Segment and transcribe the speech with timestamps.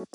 [0.00, 0.06] Hey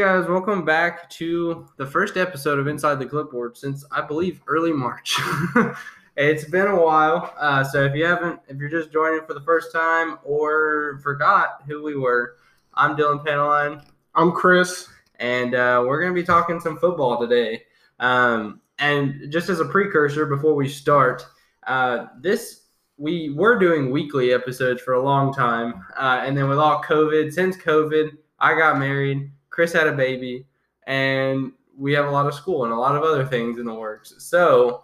[0.00, 4.70] guys, welcome back to the first episode of Inside the Clipboard since I believe early
[4.70, 5.16] March.
[6.18, 9.40] it's been a while, uh, so if you haven't, if you're just joining for the
[9.40, 12.36] first time or forgot who we were,
[12.74, 13.82] I'm Dylan Paneline,
[14.14, 14.90] I'm Chris.
[15.20, 17.62] and uh, we're going to be talking some football today.
[17.98, 21.26] Um, and just as a precursor before we start,
[21.68, 22.62] uh, this
[22.96, 27.32] we were doing weekly episodes for a long time, uh, and then with all COVID,
[27.32, 28.10] since COVID,
[28.40, 29.30] I got married.
[29.50, 30.46] Chris had a baby,
[30.86, 33.74] and we have a lot of school and a lot of other things in the
[33.74, 34.14] works.
[34.18, 34.82] So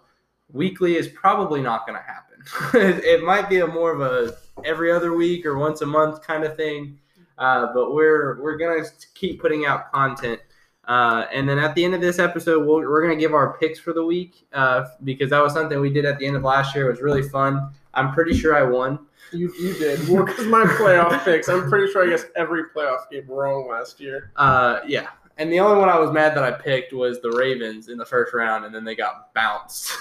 [0.51, 3.01] weekly is probably not going to happen.
[3.03, 6.43] it, might be a more of a every other week or once a month kind
[6.43, 6.99] of thing,
[7.37, 10.39] uh, but we're we're going to keep putting out content.
[10.87, 13.57] Uh, and then at the end of this episode, we'll, we're going to give our
[13.57, 16.43] picks for the week uh, because that was something we did at the end of
[16.43, 16.87] last year.
[16.87, 17.71] It was really fun.
[17.93, 18.99] I'm pretty sure I won.
[19.31, 20.07] You you did.
[20.07, 23.99] Well, because my playoff picks, I'm pretty sure I guess every playoff game wrong last
[23.99, 24.31] year.
[24.35, 25.07] Uh, yeah.
[25.37, 28.05] And the only one I was mad that I picked was the Ravens in the
[28.05, 29.91] first round, and then they got bounced.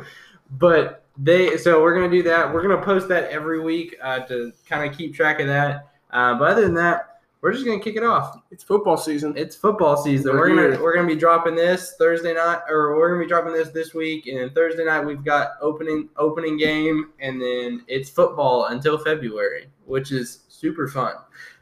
[0.52, 2.52] but they, so we're gonna do that.
[2.52, 5.90] We're gonna post that every week uh, to kind of keep track of that.
[6.10, 7.09] Uh, but other than that,
[7.40, 8.38] we're just gonna kick it off.
[8.50, 9.34] It's football season.
[9.36, 10.32] It's football season.
[10.32, 13.52] We're We're gonna we're gonna be dropping this Thursday night, or we're gonna be dropping
[13.52, 18.10] this this week, and then Thursday night we've got opening opening game, and then it's
[18.10, 21.14] football until February, which is super fun,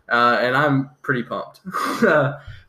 [0.09, 1.61] uh, and I'm pretty pumped.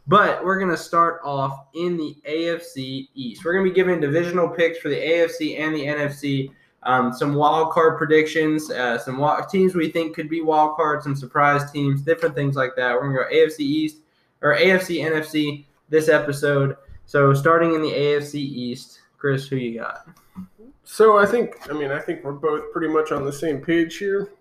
[0.08, 3.44] but we're gonna start off in the AFC East.
[3.44, 6.52] We're gonna be giving divisional picks for the AFC and the NFC.
[6.84, 11.04] Um, some wild card predictions, uh, some wa- teams we think could be wild cards,
[11.04, 12.94] some surprise teams, different things like that.
[12.94, 13.98] We're gonna go AFC East
[14.42, 16.78] or AFC NFC this episode.
[17.06, 20.08] So starting in the AFC East, Chris, who you got?
[20.86, 23.98] So I think, I mean, I think we're both pretty much on the same page
[23.98, 24.32] here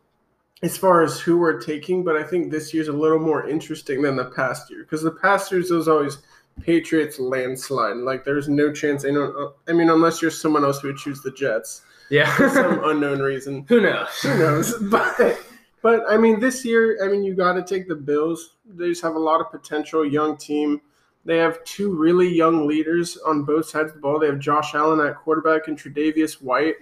[0.62, 4.03] as far as who we're taking, but I think this year's a little more interesting
[4.03, 6.19] than the past year because the past years was always
[6.62, 7.97] Patriots landslide.
[7.97, 9.04] Like there's no chance.
[9.04, 13.20] I mean, unless you're someone else who would choose the Jets for Yeah, some unknown
[13.20, 13.64] reason.
[13.69, 14.08] who knows?
[14.22, 14.74] Who knows?
[14.91, 15.38] But
[15.82, 18.56] but I mean, this year, I mean, you got to take the Bills.
[18.66, 20.80] They just have a lot of potential, young team.
[21.24, 24.18] They have two really young leaders on both sides of the ball.
[24.18, 26.76] They have Josh Allen at quarterback and Tre'Davious White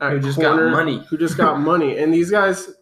[0.00, 1.04] at Who just got money.
[1.08, 1.98] Who just got money.
[1.98, 2.74] And these guys,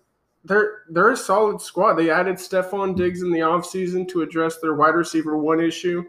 [0.44, 1.94] they're they're a solid squad.
[1.94, 6.04] They added Stefon Diggs in the offseason to address their wide receiver one issue.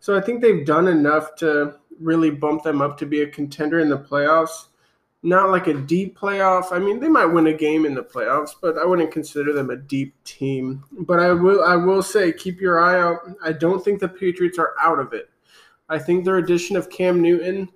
[0.00, 3.80] So I think they've done enough to really bump them up to be a contender
[3.80, 4.67] in the playoffs
[5.22, 6.72] not like a deep playoff.
[6.72, 9.70] I mean, they might win a game in the playoffs, but I wouldn't consider them
[9.70, 10.84] a deep team.
[10.92, 13.18] But I will I will say keep your eye out.
[13.42, 15.28] I don't think the Patriots are out of it.
[15.88, 17.68] I think their addition of Cam Newton,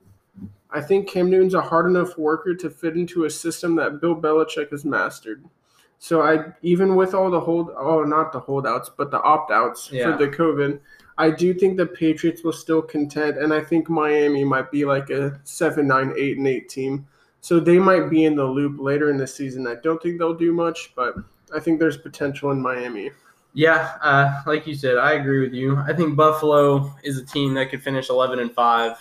[0.71, 4.15] I think Cam Newton's a hard enough worker to fit into a system that Bill
[4.15, 5.45] Belichick has mastered.
[5.99, 10.13] So I even with all the hold oh not the holdouts, but the opt-outs Yeah.
[10.17, 10.79] for the COVID,
[11.19, 15.11] I do think the Patriots will still contend, and I think Miami might be like
[15.11, 17.07] a seven, nine, eight, and eight team.
[17.43, 19.67] So they might be in the loop later in the season.
[19.67, 21.17] I don't think they'll do much, but
[21.55, 23.11] I think there's potential in Miami.
[23.53, 25.77] Yeah, uh, like you said, I agree with you.
[25.77, 28.97] I think Buffalo is a team that could finish 11 and 5,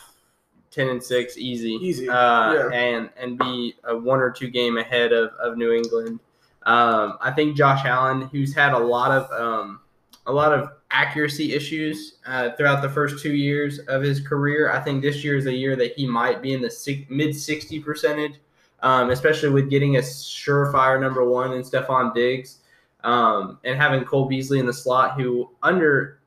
[0.71, 1.73] 10 and 6 easy.
[1.81, 2.69] Easy, Uh, yeah.
[2.73, 6.19] and and be a one or two game ahead of, of New England.
[6.63, 9.79] Um, I think Josh Allen, who's had a lot of um,
[10.25, 14.79] a lot of accuracy issues uh, throughout the first two years of his career, I
[14.79, 17.79] think this year is a year that he might be in the six, mid 60
[17.79, 18.33] percentage,
[18.81, 22.59] um, especially with getting a surefire number one in Stefon Diggs
[23.03, 26.19] um, and having Cole Beasley in the slot, who under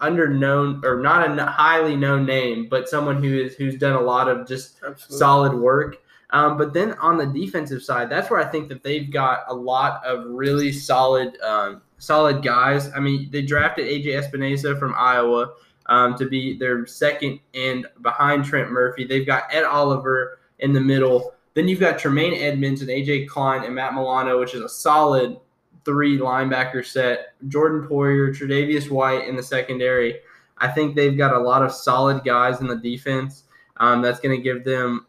[0.00, 4.00] under known or not a highly known name, but someone who is who's done a
[4.00, 5.16] lot of just Absolutely.
[5.16, 5.96] solid work.
[6.30, 9.54] Um, but then on the defensive side, that's where I think that they've got a
[9.54, 12.90] lot of really solid, um, solid guys.
[12.94, 15.52] I mean, they drafted AJ Epenesa from Iowa
[15.86, 19.04] um, to be their second end behind Trent Murphy.
[19.04, 21.34] They've got Ed Oliver in the middle.
[21.54, 25.38] Then you've got Tremaine Edmunds and AJ Klein and Matt Milano, which is a solid
[25.84, 27.34] three linebacker set.
[27.48, 30.18] Jordan Poyer, Tre'Davious White in the secondary.
[30.58, 33.44] I think they've got a lot of solid guys in the defense.
[33.78, 35.06] Um, that's going to give them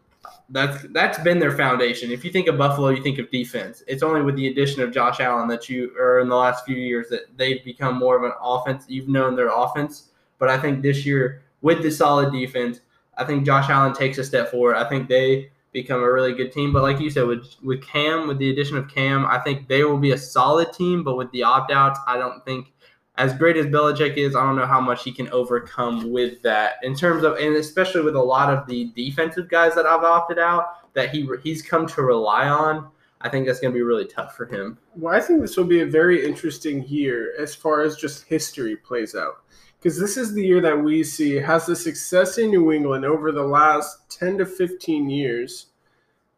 [0.50, 2.10] that's that's been their foundation.
[2.10, 3.82] If you think of Buffalo, you think of defense.
[3.86, 6.76] It's only with the addition of Josh Allen that you, or in the last few
[6.76, 8.86] years, that they've become more of an offense.
[8.88, 10.08] You've known their offense,
[10.38, 12.80] but I think this year with the solid defense,
[13.16, 14.76] I think Josh Allen takes a step forward.
[14.76, 16.72] I think they become a really good team.
[16.72, 19.84] But like you said, with with Cam, with the addition of Cam, I think they
[19.84, 21.04] will be a solid team.
[21.04, 22.72] But with the opt outs, I don't think
[23.18, 26.76] as great as Belichick is, I don't know how much he can overcome with that
[26.84, 30.38] in terms of, and especially with a lot of the defensive guys that I've opted
[30.38, 30.94] out.
[30.94, 32.88] that he he's come to rely on,
[33.20, 34.78] I think that's going to be really tough for him.
[34.94, 38.76] Well, I think this will be a very interesting year as far as just history
[38.76, 39.42] plays out.
[39.78, 43.32] Because this is the year that we see has the success in New England over
[43.32, 45.66] the last 10 to 15 years.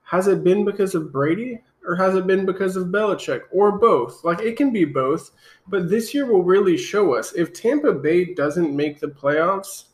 [0.02, 4.22] Has it been because of Brady or has it been because of Belichick or both?
[4.24, 5.30] Like it can be both,
[5.66, 9.84] but this year will really show us if Tampa Bay doesn't make the playoffs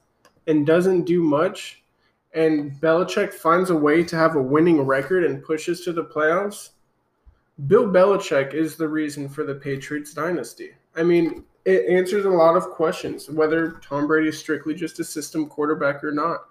[0.46, 1.82] and doesn't do much,
[2.34, 6.70] and Belichick finds a way to have a winning record and pushes to the playoffs,
[7.66, 10.72] Bill Belichick is the reason for the Patriots dynasty.
[10.94, 15.04] I mean, it answers a lot of questions whether Tom Brady is strictly just a
[15.04, 16.42] system quarterback or not.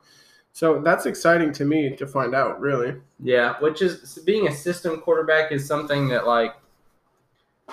[0.55, 2.95] So that's exciting to me to find out, really.
[3.21, 6.55] Yeah, which is being a system quarterback is something that like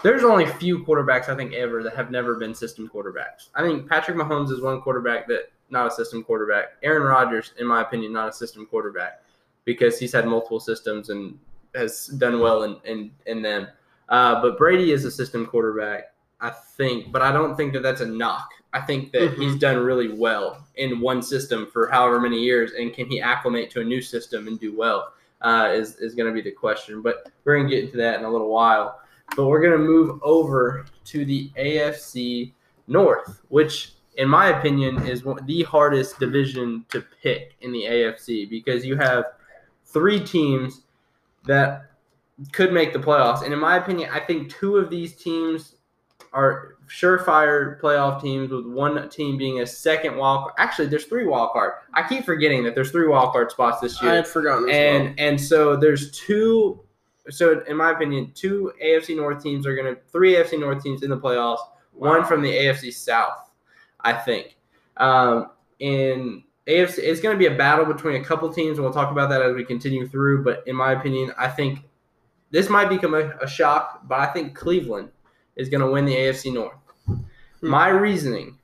[0.02, 3.50] there's only a few quarterbacks I think ever that have never been system quarterbacks.
[3.54, 6.72] I think Patrick Mahomes is one quarterback that not a system quarterback.
[6.82, 9.22] Aaron Rodgers, in my opinion, not a system quarterback
[9.64, 11.38] because he's had multiple systems and
[11.76, 13.68] has done well in in, in them.
[14.08, 18.00] Uh, but Brady is a system quarterback, I think, but I don't think that that's
[18.00, 18.50] a knock.
[18.72, 19.38] I think that Mhm.
[19.38, 23.70] he's done really well in one system for however many years, and can he acclimate
[23.72, 25.12] to a new system and do well?
[25.42, 27.02] Uh, is is going to be the question.
[27.02, 29.00] But we're going to get into that in a little while.
[29.36, 32.54] But we're going to move over to the AFC
[32.86, 38.44] North, which, in my opinion, is one, the hardest division to pick in the AFC
[38.48, 39.24] because you have
[39.84, 40.82] three teams
[41.46, 41.90] that
[42.52, 43.42] could make the playoffs.
[43.42, 45.76] And in my opinion, I think two of these teams
[46.32, 50.50] are surefire playoff teams, with one team being a second wild.
[50.58, 51.72] Actually, there's three wild card.
[51.94, 54.12] I keep forgetting that there's three wild card spots this year.
[54.12, 55.14] I had forgotten and well.
[55.18, 56.80] and so there's two
[57.30, 61.02] so in my opinion two afc north teams are going to three afc north teams
[61.02, 61.60] in the playoffs
[61.92, 63.50] one from the afc south
[64.00, 64.56] i think
[64.96, 68.92] um in afc it's going to be a battle between a couple teams and we'll
[68.92, 71.80] talk about that as we continue through but in my opinion i think
[72.50, 75.08] this might become a, a shock but i think cleveland
[75.56, 76.74] is going to win the afc north
[77.62, 78.58] my reasoning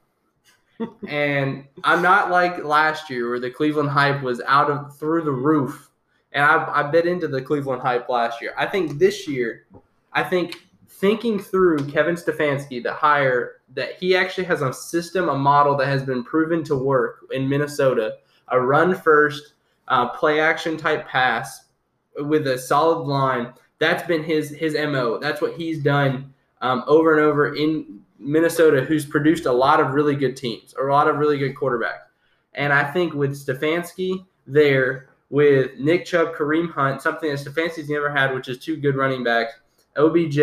[1.08, 5.32] and I'm not like last year where the Cleveland hype was out of through the
[5.32, 5.90] roof.
[6.32, 8.54] And I, I bit into the Cleveland hype last year.
[8.56, 9.66] I think this year,
[10.12, 15.36] I think thinking through Kevin Stefanski, the hire, that he actually has a system, a
[15.36, 18.16] model that has been proven to work in Minnesota,
[18.48, 19.54] a run first,
[19.88, 21.66] uh, play action type pass
[22.16, 23.52] with a solid line.
[23.78, 25.18] That's been his his mo.
[25.18, 29.94] That's what he's done um, over and over in Minnesota, who's produced a lot of
[29.94, 32.08] really good teams a lot of really good quarterbacks.
[32.54, 38.10] And I think with Stefanski there, with Nick Chubb, Kareem Hunt, something that Stefanski's never
[38.10, 39.52] had, which is two good running backs,
[39.96, 40.38] OBJ,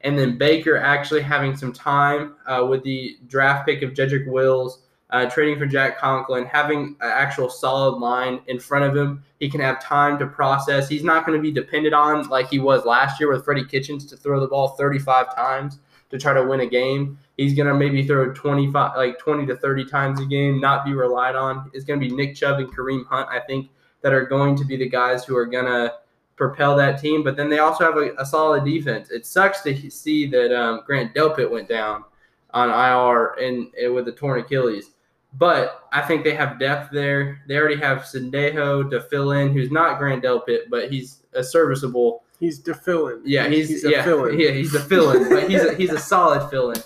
[0.00, 4.82] and then Baker actually having some time uh, with the draft pick of Jedrick Wills,
[5.10, 9.22] uh, trading for Jack Conklin, having an actual solid line in front of him.
[9.38, 10.88] He can have time to process.
[10.88, 14.06] He's not going to be dependent on like he was last year with Freddie Kitchens
[14.06, 15.80] to throw the ball 35 times
[16.12, 17.18] to try to win a game.
[17.36, 21.34] He's gonna maybe throw 25, like 20 to 30 times a game, not be relied
[21.34, 21.70] on.
[21.72, 23.70] It's gonna be Nick Chubb and Kareem Hunt, I think,
[24.02, 25.94] that are going to be the guys who are gonna
[26.36, 27.24] propel that team.
[27.24, 29.10] But then they also have a, a solid defense.
[29.10, 32.04] It sucks to see that um, Grant Delpit went down
[32.52, 34.90] on IR and, and with a torn Achilles.
[35.38, 37.40] But I think they have depth there.
[37.48, 42.24] They already have Sendejo to fill in, who's not Grant Delpit, but he's a serviceable
[42.42, 43.22] He's defilling.
[43.24, 44.38] yeah, he's, a yeah, fill-in.
[44.40, 46.82] yeah, he's a fill-in, but he's a, he's a solid fill-in.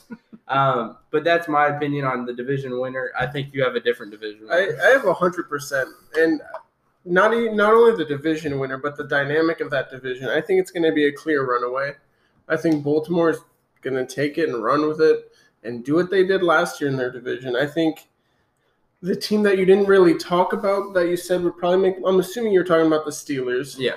[0.49, 3.11] Um, but that's my opinion on the division winner.
[3.19, 4.49] I think you have a different division.
[4.51, 4.69] I.
[4.81, 6.43] I have hundred percent, and
[7.07, 10.29] not e- not only the division winner, but the dynamic of that division.
[10.29, 11.95] I think it's going to be a clear runaway.
[12.49, 13.39] I think Baltimore is
[13.81, 15.33] going to take it and run with it
[15.65, 17.57] and do what they did last year in their division.
[17.57, 18.09] I think
[19.03, 21.97] the team that you didn't really talk about that you said would probably make.
[22.07, 23.79] I'm assuming you're talking about the Steelers.
[23.79, 23.95] yeah,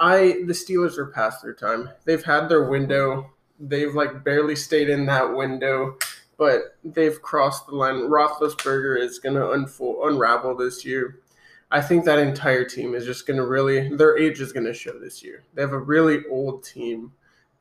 [0.00, 1.90] I the Steelers are past their time.
[2.06, 3.30] They've had their window.
[3.60, 5.98] They've like barely stayed in that window,
[6.38, 7.96] but they've crossed the line.
[7.96, 11.20] Roethlisberger is gonna unfold, unravel this year.
[11.70, 15.22] I think that entire team is just gonna really their age is gonna show this
[15.22, 15.44] year.
[15.54, 17.12] They have a really old team,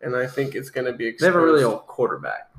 [0.02, 1.12] and I think it's gonna be.
[1.20, 2.50] they have a really old quarterback.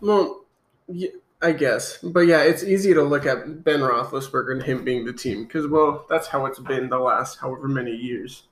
[0.00, 0.46] Well,
[0.88, 1.10] yeah,
[1.42, 5.12] I guess, but yeah, it's easy to look at Ben Roethlisberger and him being the
[5.12, 8.44] team because, well, that's how it's been the last however many years.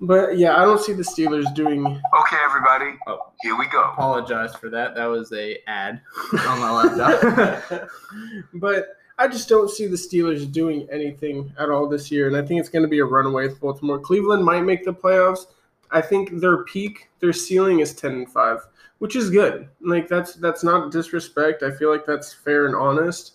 [0.00, 1.84] But yeah, I don't see the Steelers doing.
[1.86, 3.82] Okay, everybody, Oh, here we go.
[3.82, 4.94] apologize for that.
[4.94, 6.00] That was a ad
[6.46, 7.88] on my laptop.
[8.54, 12.42] but I just don't see the Steelers doing anything at all this year, and I
[12.42, 13.98] think it's going to be a runaway with Baltimore.
[13.98, 15.46] Cleveland might make the playoffs.
[15.90, 18.58] I think their peak, their ceiling is ten and five,
[18.98, 19.68] which is good.
[19.80, 21.64] Like that's that's not disrespect.
[21.64, 23.32] I feel like that's fair and honest.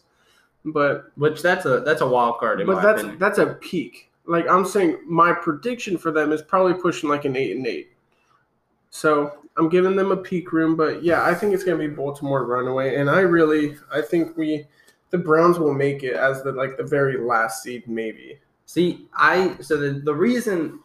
[0.66, 3.20] But Which that's a that's a wild card in but my that's opinion.
[3.20, 4.10] that's a peak.
[4.26, 7.92] Like I'm saying, my prediction for them is probably pushing like an eight and eight.
[8.90, 12.46] So I'm giving them a peak room, but yeah, I think it's gonna be Baltimore
[12.46, 14.66] runaway, and I really, I think we,
[15.10, 18.40] the Browns will make it as the like the very last seed, maybe.
[18.66, 20.80] See, I so the the reason,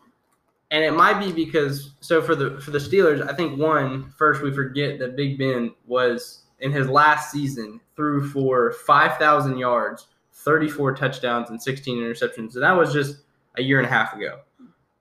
[0.71, 4.43] and it might be because so for the for the Steelers, I think one first
[4.43, 10.09] we forget that Big Ben was in his last season threw for five thousand yards,
[10.33, 13.19] thirty four touchdowns, and sixteen interceptions, and that was just
[13.59, 14.41] a year and a half ago.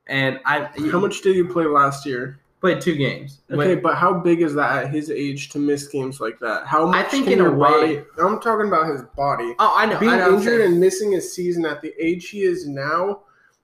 [0.08, 2.40] And I How much did you play last year?
[2.60, 3.42] played two games.
[3.52, 6.66] Okay, but how big is that at his age to miss games like that?
[6.66, 8.04] How much I think can in a your way- body?
[8.20, 9.54] I'm talking about his body.
[9.60, 10.00] oh, I know.
[10.00, 10.72] Being I know what I'm injured saying.
[10.72, 13.20] and missing a season at the age he is now,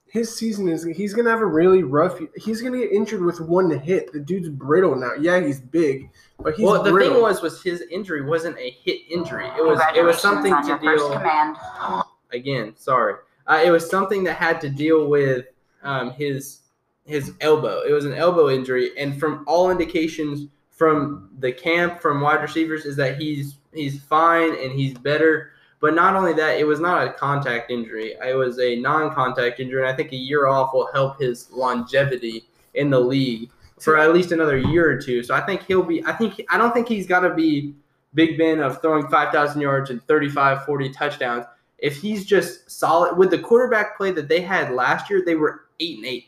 [0.06, 2.20] his season is he's gonna have a really rough.
[2.36, 4.14] He's gonna get injured with one hit.
[4.14, 5.14] The dude's brittle now.
[5.20, 7.14] Yeah, he's big, but he's well, the brittle.
[7.16, 9.48] thing was, was his injury wasn't a hit injury.
[9.58, 11.56] It was, it was something to Congratulations on your deal.
[11.56, 12.04] first command.
[12.32, 13.16] again, sorry.
[13.48, 15.46] Uh, it was something that had to deal with
[15.84, 16.60] um, his
[17.06, 17.82] his elbow.
[17.82, 22.86] It was an elbow injury, and from all indications from the camp, from wide receivers,
[22.86, 25.52] is that he's he's fine and he's better.
[25.80, 28.16] But not only that, it was not a contact injury.
[28.26, 32.46] It was a non-contact injury, and I think a year off will help his longevity
[32.74, 33.50] in the league
[33.82, 35.24] for at least another year or two.
[35.24, 36.04] So I think he'll be.
[36.06, 37.76] I think I don't think he's got to be
[38.14, 41.46] Big Ben of throwing 5,000 yards and 35, 40 touchdowns
[41.84, 45.66] if he's just solid with the quarterback play that they had last year, they were
[45.82, 46.28] eight and eight.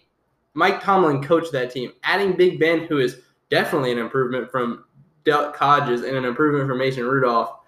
[0.54, 1.94] Mike Tomlin coached that team.
[2.04, 4.84] Adding Big Ben, who is definitely an improvement from
[5.24, 7.60] Del Hodges and an improvement from Mason Rudolph.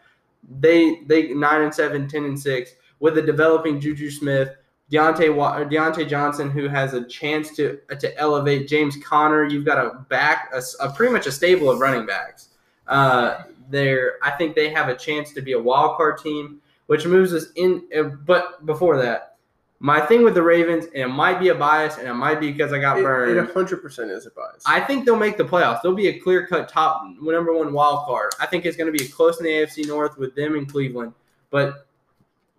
[0.60, 4.50] They they nine and seven, 10 and six with a developing Juju Smith,
[4.91, 5.29] Diontae
[5.70, 9.46] Diontae Johnson, who has a chance to to elevate James Conner.
[9.46, 12.50] You've got a back a, a pretty much a stable of running backs.
[12.86, 17.06] Uh, there, I think they have a chance to be a wild card team which
[17.06, 17.84] moves us in.
[17.98, 19.36] uh, But before that,
[19.79, 22.51] my thing with the Ravens, and it might be a bias, and it might be
[22.51, 23.38] because I got It- burned.
[23.38, 24.63] It hundred percent is a bias.
[24.65, 25.82] I think they'll make the playoffs.
[25.84, 28.32] They'll be a clear cut top number one wild card.
[28.39, 31.13] I think it's going to be close in the AFC North with them in Cleveland,
[31.51, 31.86] but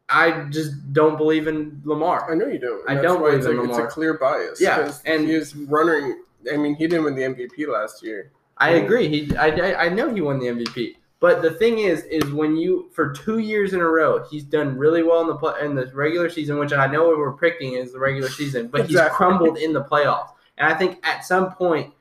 [0.08, 2.30] I just don't believe in Lamar.
[2.30, 2.88] I know you don't.
[2.88, 4.60] I don't believe in like, it's a clear bias.
[4.60, 4.90] Yeah.
[5.04, 6.22] and- he is running.
[6.52, 8.30] I mean, he didn't win the MVP last year.
[8.58, 9.08] I agree.
[9.08, 10.96] He, I- I know he won the MVP.
[11.20, 14.78] But the thing is, is when you for two years in a row, he's done
[14.78, 17.92] really well in the play, in the regular season, which I know we're picking is
[17.92, 19.16] the regular season, but he's Exactly.
[19.16, 20.30] crumbled in the playoffs.
[20.58, 21.92] And I think at some point,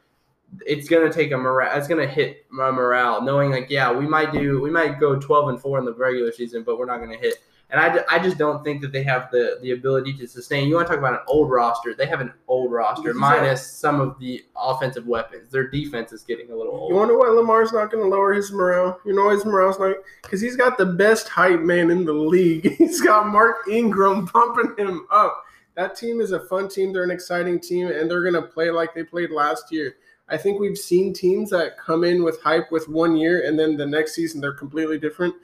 [0.65, 1.75] it's gonna take a morale.
[1.77, 5.49] It's gonna hit my morale, knowing like, yeah, we might do, we might go twelve
[5.49, 7.35] and four in the regular season, but we're not gonna hit.
[7.69, 10.69] And I, I just don't think that they have the the ability to sustain.
[10.69, 11.93] You want to talk about an old roster?
[11.93, 15.49] They have an old roster, minus some of the offensive weapons.
[15.49, 16.93] Their defense is getting a little old.
[16.93, 19.01] You to why Lamar's not going to lower his morale?
[19.05, 19.97] You know why his morale's not?
[20.23, 22.73] Because he's got the best hype man in the league.
[22.77, 25.43] He's got Mark Ingram pumping him up.
[25.75, 26.93] That team is a fun team.
[26.93, 29.97] They're an exciting team, and they're going to play like they played last year.
[30.29, 33.77] I think we've seen teams that come in with hype with one year, and then
[33.77, 35.35] the next season they're completely different.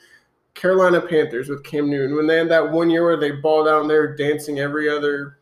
[0.54, 3.82] Carolina Panthers with Cam Newton, when they had that one year where they balled out
[3.82, 5.40] and they were dancing every other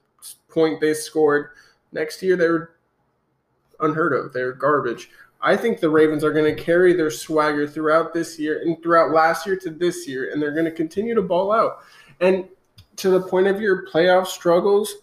[0.50, 1.50] point they scored.
[1.92, 2.76] Next year they were
[3.80, 4.32] unheard of.
[4.32, 5.10] They're garbage.
[5.42, 9.12] I think the Ravens are going to carry their swagger throughout this year and throughout
[9.12, 11.80] last year to this year, and they're going to continue to ball out.
[12.20, 12.48] And
[12.98, 14.98] to the point of your playoff struggles,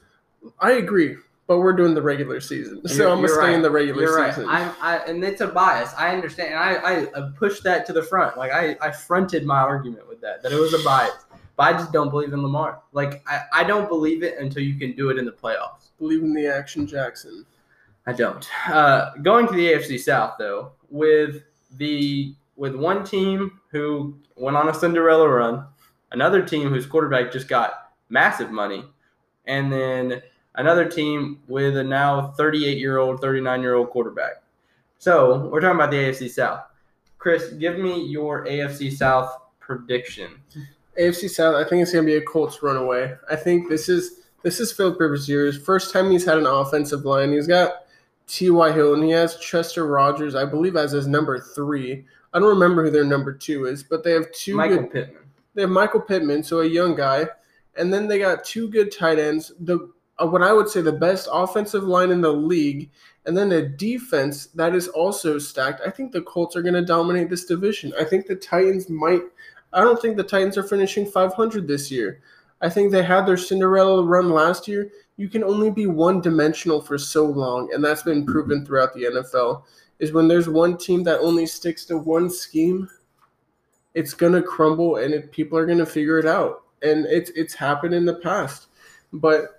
[0.61, 1.17] I agree,
[1.49, 4.29] but we're doing the regular season, so You're- I'm gonna stay in the regular You're
[4.29, 4.47] season.
[4.47, 4.73] right.
[4.81, 5.93] I, I, and it's a bias.
[5.97, 6.51] I understand.
[6.55, 8.37] And I, I, I pushed that to the front.
[8.37, 11.25] Like I, I fronted my argument with that, that it was a bias.
[11.57, 12.83] But I just don't believe in Lamar.
[12.93, 15.89] Like I, I don't believe it until you can do it in the playoffs.
[15.99, 17.45] Believe in the action, Jackson.
[18.07, 18.47] I don't.
[18.69, 21.43] Uh, going to the AFC South though, with
[21.79, 25.65] the with one team who went on a Cinderella run,
[26.13, 28.85] another team whose quarterback just got massive money,
[29.47, 30.23] and then
[30.59, 34.43] another team with a now 38 year old, 39 year old quarterback.
[34.99, 36.61] So we're talking about the AFC South.
[37.17, 40.33] Chris, give me your AFC South prediction.
[41.01, 43.17] AFC South, I think it's gonna be a Colts runaway.
[43.31, 45.57] I think this is this is Philip Rivers' years.
[45.57, 47.33] First time he's had an offensive line.
[47.33, 47.85] He's got
[48.27, 48.73] T.Y.
[48.73, 52.05] Hill and he has Chester Rogers, I believe, as his number three.
[52.33, 55.23] I don't remember who their number two is, but they have two Michael good Pittman.
[55.55, 57.27] They have Michael Pittman, so a young guy,
[57.77, 59.53] and then they got two good tight ends.
[59.61, 62.91] The Uh, what I would say the best offensive line in the league,
[63.27, 65.81] and then a defense that is also stacked.
[65.87, 67.93] I think the Colts are going to dominate this division.
[67.99, 69.23] I think the Titans might.
[69.73, 72.21] I don't think the Titans are finishing 500 this year.
[72.61, 74.91] I think they had their Cinderella run last year.
[75.17, 79.05] You can only be one dimensional for so long, and that's been proven throughout the
[79.05, 79.63] NFL.
[79.99, 82.89] Is when there's one team that only sticks to one scheme,
[83.95, 87.95] it's gonna crumble and it, people are gonna figure it out and it's it's happened
[87.95, 88.69] in the past
[89.13, 89.58] but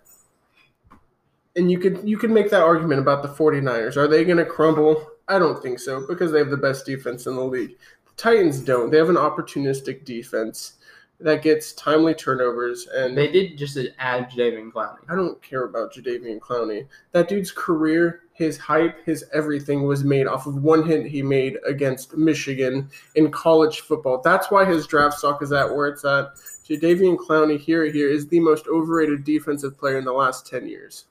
[1.56, 3.98] and you could you could make that argument about the 49ers.
[3.98, 5.08] Are they going to crumble?
[5.27, 7.77] I don't think so because they have the best defense in the league.
[8.06, 8.89] The Titans don't.
[8.89, 10.74] They have an opportunistic defense
[11.20, 15.00] that gets timely turnovers and They did just add Jadeveon Clowney.
[15.10, 16.88] I don't care about Jadeveon Clowney.
[17.12, 21.58] That dude's career, his hype, his everything was made off of one hit he made
[21.68, 24.22] against Michigan in college football.
[24.22, 26.36] That's why his draft stock is at where it's at.
[26.68, 31.06] Jadeveon Clowney here here is the most overrated defensive player in the last ten years.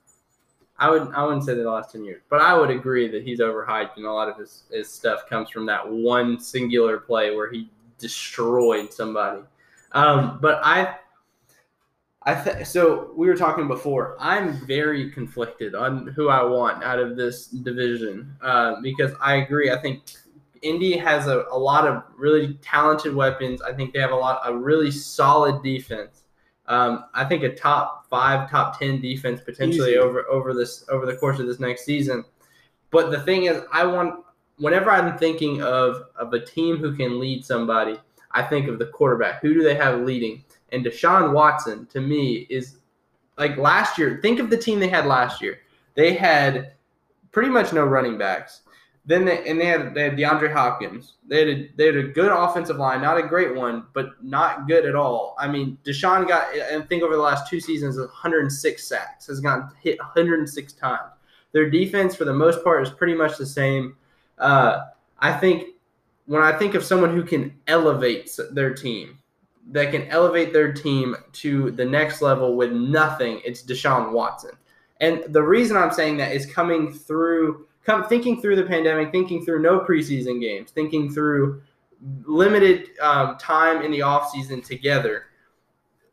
[0.79, 3.41] I would I wouldn't say the last ten years, but I would agree that he's
[3.41, 7.51] overhyped, and a lot of his, his stuff comes from that one singular play where
[7.51, 7.69] he
[7.99, 9.43] destroyed somebody.
[9.93, 10.97] Um, but I,
[12.23, 14.17] I th- so we were talking before.
[14.21, 19.71] I'm very conflicted on who I want out of this division uh, because I agree.
[19.73, 20.03] I think
[20.63, 23.63] Indy has a, a lot of really talented weapons.
[23.63, 26.23] I think they have a lot a really solid defense.
[26.69, 29.99] Um, I think a top five, top ten defense potentially Easy.
[29.99, 32.25] over over this over the course of this next season.
[32.91, 34.25] But the thing is, I want
[34.59, 37.99] whenever I'm thinking of of a team who can lead somebody,
[38.33, 39.41] I think of the quarterback.
[39.41, 40.45] Who do they have leading?
[40.71, 42.77] And Deshaun Watson to me is
[43.39, 44.19] like last year.
[44.21, 45.61] Think of the team they had last year.
[45.95, 46.75] They had
[47.33, 48.63] pretty much no running backs.
[49.09, 51.15] Then they and they had they had DeAndre Hopkins.
[51.27, 54.69] They had a, they had a good offensive line, not a great one, but not
[54.69, 55.35] good at all.
[55.39, 59.71] I mean, Deshaun got and think over the last two seasons, 106 sacks has gotten
[59.83, 61.13] hit 106 times.
[61.53, 63.97] Their defense, for the most part, is pretty much the same.
[64.37, 64.81] Uh,
[65.19, 65.69] I think
[66.27, 69.21] when I think of someone who can elevate their team,
[69.71, 74.53] that can elevate their team to the next level with nothing, it's Deshaun Watson.
[75.01, 79.43] And the reason I'm saying that is coming through, come thinking through the pandemic, thinking
[79.43, 81.63] through no preseason games, thinking through
[82.27, 85.25] limited um, time in the offseason together.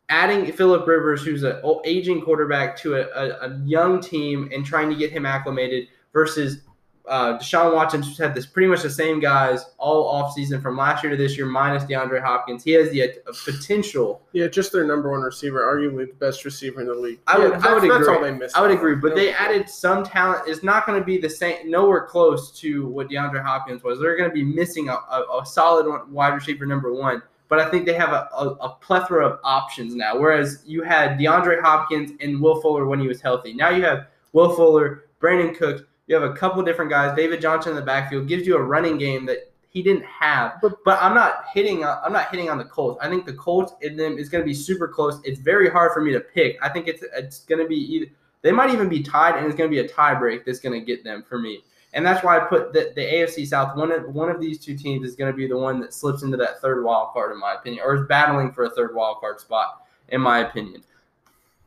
[0.08, 4.88] Adding Philip Rivers, who's an aging quarterback, to a, a, a young team and trying
[4.88, 6.62] to get him acclimated versus
[7.08, 11.02] uh, Deshaun Watson, who's had this pretty much the same guys all offseason from last
[11.02, 12.64] year to this year, minus DeAndre Hopkins.
[12.64, 14.22] He has the uh, potential.
[14.32, 17.20] Yeah, just their number one receiver, arguably the best receiver in the league.
[17.26, 17.96] I would, Yeah, I would agree.
[17.96, 18.56] That's all they missed.
[18.56, 20.44] I would agree, but they added some talent.
[20.46, 24.00] It's not going to be the same, nowhere close to what DeAndre Hopkins was.
[24.00, 27.22] They're going to be missing a, a, a solid one, wide receiver number one.
[27.48, 30.18] But I think they have a, a, a plethora of options now.
[30.18, 33.54] Whereas you had DeAndre Hopkins and Will Fuller when he was healthy.
[33.54, 35.82] Now you have Will Fuller, Brandin Cooks.
[36.06, 37.16] You have a couple different guys.
[37.16, 40.54] David Johnson in the backfield gives you a running game that he didn't have.
[40.62, 41.84] But- But I'm not hitting.
[41.84, 42.98] On, I'm not hitting on the Colts.
[43.02, 45.20] I think the Colts in them is going to be super close.
[45.24, 46.58] It's very hard for me to pick.
[46.62, 48.06] I think it's it's going to be either
[48.42, 50.78] they might even be tied, and it's going to be a tie break that's going
[50.78, 51.64] to get them for me.
[51.94, 53.76] And that's why I put the, the AFC South.
[53.76, 56.22] One of one of these two teams is going to be the one that slips
[56.22, 59.18] into that third wild card, in my opinion, or is battling for a third wild
[59.18, 60.82] card spot, in my opinion.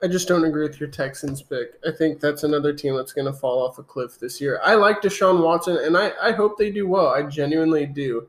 [0.01, 1.73] I just don't agree with your Texans pick.
[1.85, 4.61] I think that's another team that's going to fall off a cliff this year.
[4.63, 7.07] I like Deshaun Watson, and I, I hope they do well.
[7.07, 8.27] I genuinely do.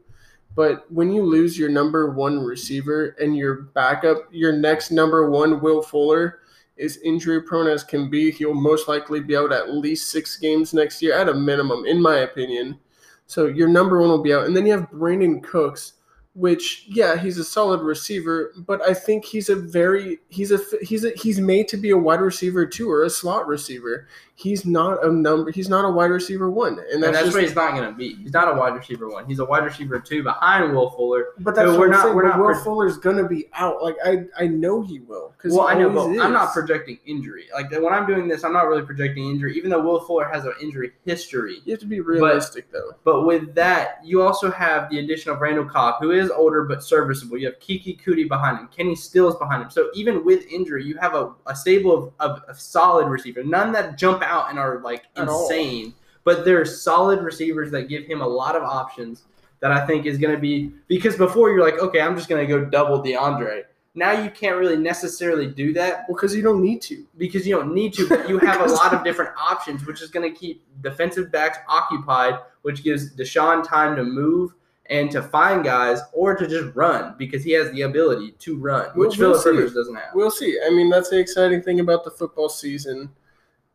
[0.56, 5.60] But when you lose your number one receiver and your backup, your next number one,
[5.60, 6.40] Will Fuller,
[6.76, 10.74] is injury prone as can be, he'll most likely be out at least six games
[10.74, 12.80] next year at a minimum, in my opinion.
[13.26, 14.46] So your number one will be out.
[14.46, 15.92] And then you have Brandin Cooks,
[16.34, 21.04] which yeah he's a solid receiver but i think he's a very he's a he's
[21.04, 24.06] a he's made to be a wide receiver too or a slot receiver
[24.40, 27.36] he's not a number he's not a wide receiver one and And that's, that's, just
[27.36, 28.14] what he's not going to be.
[28.16, 29.26] He's not a wide receiver one.
[29.26, 31.26] He's a wide receiver two behind Will Fuller.
[31.38, 33.96] but that's we're not- saying, we're but not will pro- fuller's gonna be out like
[34.04, 37.46] i i know he will because Well, I know, but I'm not projecting injury.
[37.54, 40.44] Like when I'm doing this, I'm not really projecting injury, even though Will Fuller has
[40.44, 41.58] an injury history.
[41.64, 45.40] you have to be realistic though But with that, you also have the addition of
[45.40, 47.38] Randall Cobb, who is older but serviceable.
[47.38, 49.70] You have Keke Coutee behind him, Kenny Stills behind him.
[49.70, 53.46] So even with injury, you have a, a stable of, of, of solid receivers.
[53.46, 55.42] None that jump out and are like At all.
[55.48, 59.24] insane, but they're solid receivers that give him a lot of options.
[59.60, 62.40] That I think is going to be because before you're like, okay, I'm just going
[62.40, 63.64] to go double DeAndre.
[63.94, 67.56] Now you can't really necessarily do that well because you don't need to because you
[67.56, 70.38] don't need to, but you have a lot of different options, which is going to
[70.38, 74.54] keep defensive backs occupied, which gives Deshaun time to move
[74.88, 78.86] and to find guys or to just run because he has the ability to run,
[78.94, 79.58] which we'll Philip.
[79.58, 80.14] Rivers doesn't have.
[80.14, 83.08] we'll see i mean that's the exciting thing about the football season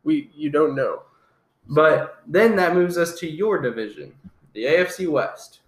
[0.05, 1.03] we you don't know
[1.67, 4.13] But then that moves us to your division,
[4.53, 5.59] the AFC West.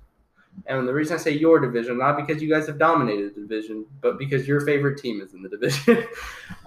[0.66, 3.86] And the reason I say your division, not because you guys have dominated the division,
[4.02, 6.06] but because your favorite team is in the division.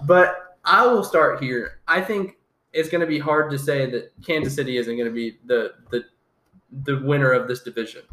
[0.03, 1.79] but I will start here.
[1.87, 2.37] I think
[2.73, 5.73] it's going to be hard to say that Kansas City isn't going to be the
[5.89, 6.05] the
[6.83, 8.03] the winner of this division,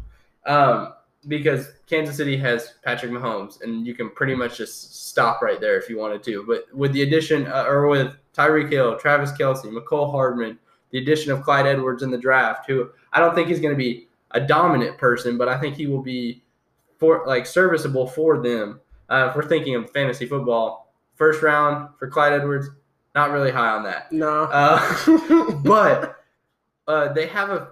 [0.45, 0.93] um,
[1.29, 5.77] because Kansas City has Patrick Mahomes, and you can pretty much just stop right there
[5.77, 6.43] if you wanted to.
[6.45, 10.57] But with the addition, uh, or with Tyreek Hill, Travis Kelce, Mecole Hardman,
[10.91, 13.77] the addition of Clyde Edwards in the draft, who I don't think he's going to
[13.77, 16.43] be a dominant person, but I think he will be
[16.97, 18.79] for like serviceable for them.
[19.09, 22.69] Uh, if we're thinking of fantasy football, first round for Clyde Edwards,
[23.15, 24.11] not really high on that.
[24.11, 24.43] No.
[24.43, 26.23] Uh, but
[26.87, 27.69] uh, they have a,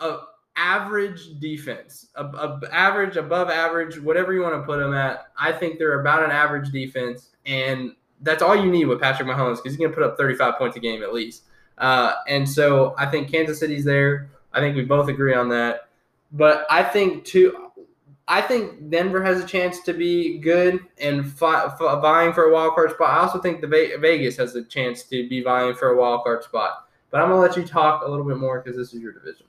[0.00, 0.18] a
[0.56, 5.26] average defense, a, a average, above average, whatever you want to put them at.
[5.38, 9.56] I think they're about an average defense, and that's all you need with Patrick Mahomes
[9.56, 11.44] because he's going to put up 35 points a game at least.
[11.78, 14.30] Uh, and so I think Kansas City's there.
[14.52, 15.88] I think we both agree on that.
[16.32, 17.62] But I think too.
[18.28, 22.74] I think Denver has a chance to be good and fi- vying for a wild
[22.74, 23.10] card spot.
[23.10, 26.24] I also think the Ve- Vegas has a chance to be vying for a wild
[26.24, 26.88] card spot.
[27.10, 29.46] But I'm gonna let you talk a little bit more because this is your division.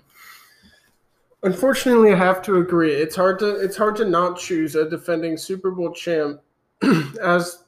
[1.43, 2.93] Unfortunately, I have to agree.
[2.93, 6.41] It's hard to it's hard to not choose a defending Super Bowl champ
[7.21, 7.63] as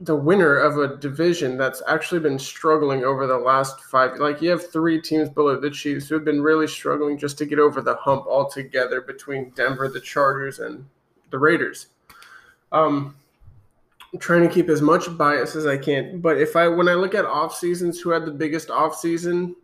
[0.00, 4.18] the winner of a division that's actually been struggling over the last five.
[4.18, 7.46] Like you have three teams below the Chiefs who have been really struggling just to
[7.46, 10.84] get over the hump altogether between Denver, the Chargers, and
[11.30, 11.86] the Raiders.
[12.72, 13.14] Um,
[14.12, 16.94] I'm trying to keep as much bias as I can, but if I when I
[16.94, 19.54] look at off seasons, who had the biggest off season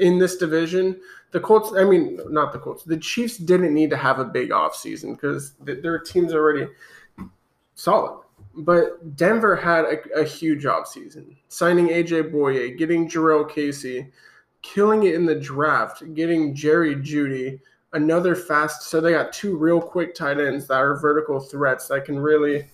[0.00, 1.00] in this division?
[1.30, 1.72] The Colts.
[1.76, 2.82] I mean, not the Colts.
[2.84, 6.66] The Chiefs didn't need to have a big off season because their team's already
[7.74, 8.22] solid
[8.58, 14.08] but Denver had a, a huge offseason, signing AJ Bouye, getting Jurrell Casey,
[14.62, 17.60] killing it in the draft, getting Jerry Jeudy,
[17.92, 18.82] another fast.
[18.82, 22.66] So they got two real quick tight ends that are vertical threats that can really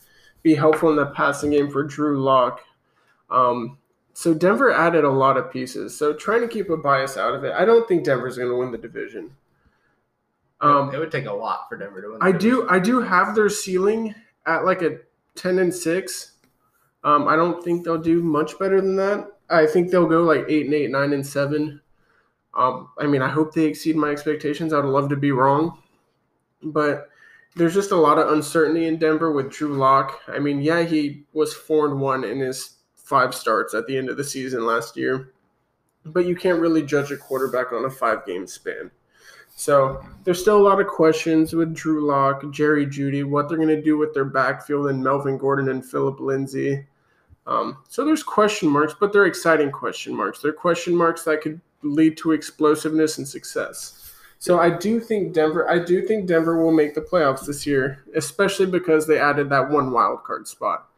[0.43, 2.61] be helpful in the passing game for Drew Lock.
[3.31, 3.79] Um,
[4.13, 5.97] so Denver added a lot of pieces.
[5.97, 8.57] So trying to keep a bias out of it, I don't think Denver's going to
[8.57, 9.35] win the division.
[10.61, 12.19] Um, it would take a lot for Denver to win.
[12.23, 12.67] I do.
[12.71, 14.15] I do have their ceiling
[14.47, 14.99] at like a
[15.37, 16.33] 10 and 6.
[17.03, 19.29] Um, I don't think they'll do much better than that.
[19.51, 21.81] I think they'll go like 8 and 8, 9 and 7.
[22.55, 24.73] Um, I mean, I hope they exceed my expectations.
[24.73, 25.83] I would love to be wrong.
[26.63, 27.09] But
[27.57, 30.21] there's just a lot of uncertainty in Denver with Drew Lock.
[30.29, 34.09] I mean, yeah, he was 4 and 1 in his five starts at the end
[34.09, 35.33] of the season last year.
[36.07, 38.91] But you can't really judge a quarterback on a five game span.
[39.55, 43.69] So there's still a lot of questions with Drew Lock, Jerry Jeudy, what they're going
[43.69, 46.87] to do with their backfield and Melvin Gordon and Phillip Lindsay.
[47.47, 50.41] Um, so there's question marks, but they're exciting question marks.
[50.41, 54.13] They're question marks that could lead to explosiveness and success.
[54.39, 55.71] So I do think Denver.
[55.71, 59.71] I do think Denver will make the playoffs this year, especially because they added that
[59.71, 60.89] one wild card spot.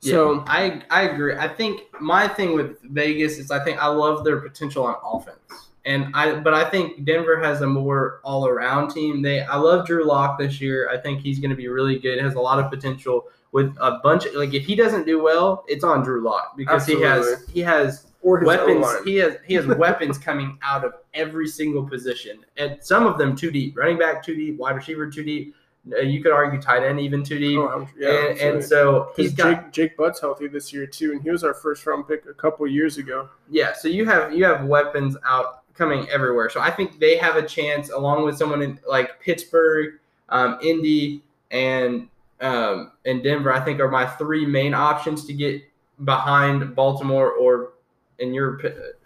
[0.00, 1.36] So yeah, I I agree.
[1.36, 5.68] I think my thing with Vegas is I think I love their potential on offense.
[5.84, 9.20] And I, but I think Denver has a more all-around team.
[9.20, 10.88] They, I love Drew Lock this year.
[10.88, 12.20] I think he's going to be really good.
[12.20, 14.26] Has a lot of potential with a bunch.
[14.26, 17.04] Of, like if he doesn't do well, it's on Drew Lock because Absolutely.
[17.04, 18.86] he has he has weapons.
[19.04, 23.34] He has he has weapons coming out of every single position, and some of them
[23.34, 23.76] too deep.
[23.76, 25.54] Running back too deep, wide receiver too deep.
[25.92, 27.58] Uh, you could argue tight end even too deep.
[27.58, 31.20] Oh, yeah, and, and, so he's got Jake, Jake Butt's healthy this year too, and
[31.20, 33.28] he was our first round pick a couple years ago.
[33.50, 36.48] Yeah, so you have you have weapons out coming everywhere.
[36.48, 39.94] So I think they have a chance, along with someone in, like Pittsburgh,
[40.28, 42.08] um, Indy, and
[42.40, 43.52] um, and Denver.
[43.52, 45.62] I think are my three main options to get
[46.04, 47.72] behind Baltimore or
[48.20, 48.60] in your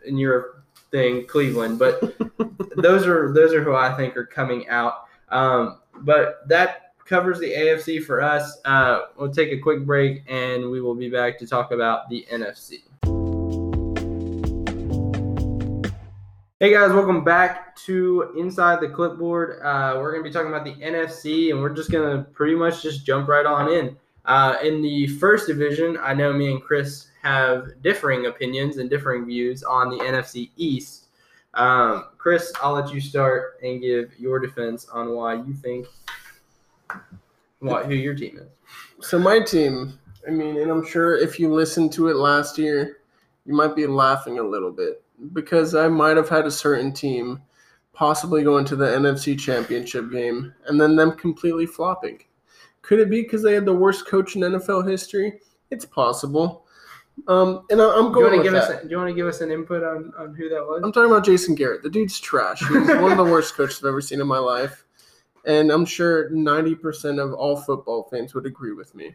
[0.04, 1.78] in your thing Cleveland.
[1.78, 2.16] But
[2.76, 5.06] those are those are who I think are coming out.
[5.30, 8.58] Um, but that covers the AFC for us.
[8.66, 12.26] Uh, we'll take a quick break and we will be back to talk about the
[12.30, 12.82] NFC.
[16.58, 19.60] Hey guys, welcome back to Inside the Clipboard.
[19.62, 22.54] Uh, we're going to be talking about the NFC, and we're just going to pretty
[22.54, 23.94] much just jump right on in.
[24.24, 29.26] Uh, in the first division, I know me and Chris have differing opinions and differing
[29.26, 31.08] views on the NFC East.
[31.52, 35.86] Um, Chris, I'll let you start and give your defense on why you think
[37.58, 39.06] what who your team is.
[39.06, 43.00] So my team, I mean, and I'm sure if you listened to it last year,
[43.44, 45.02] you might be laughing a little bit
[45.32, 47.42] because I might have had a certain team
[47.92, 52.22] possibly going to the NFC championship game and then them completely flopping.
[52.82, 55.40] Could it be because they had the worst coach in NFL history?
[55.70, 56.66] It's possible.
[57.26, 58.30] Um, and I, am going.
[58.30, 58.70] Do you, give that.
[58.70, 60.82] us a, do you want to give us an input on, on who that was?
[60.84, 61.82] I'm talking about Jason Garrett.
[61.82, 62.60] The dude's trash.
[62.60, 64.84] He's one of the worst coaches I've ever seen in my life.
[65.46, 69.14] And I'm sure 90% of all football fans would agree with me.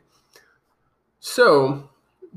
[1.19, 1.89] So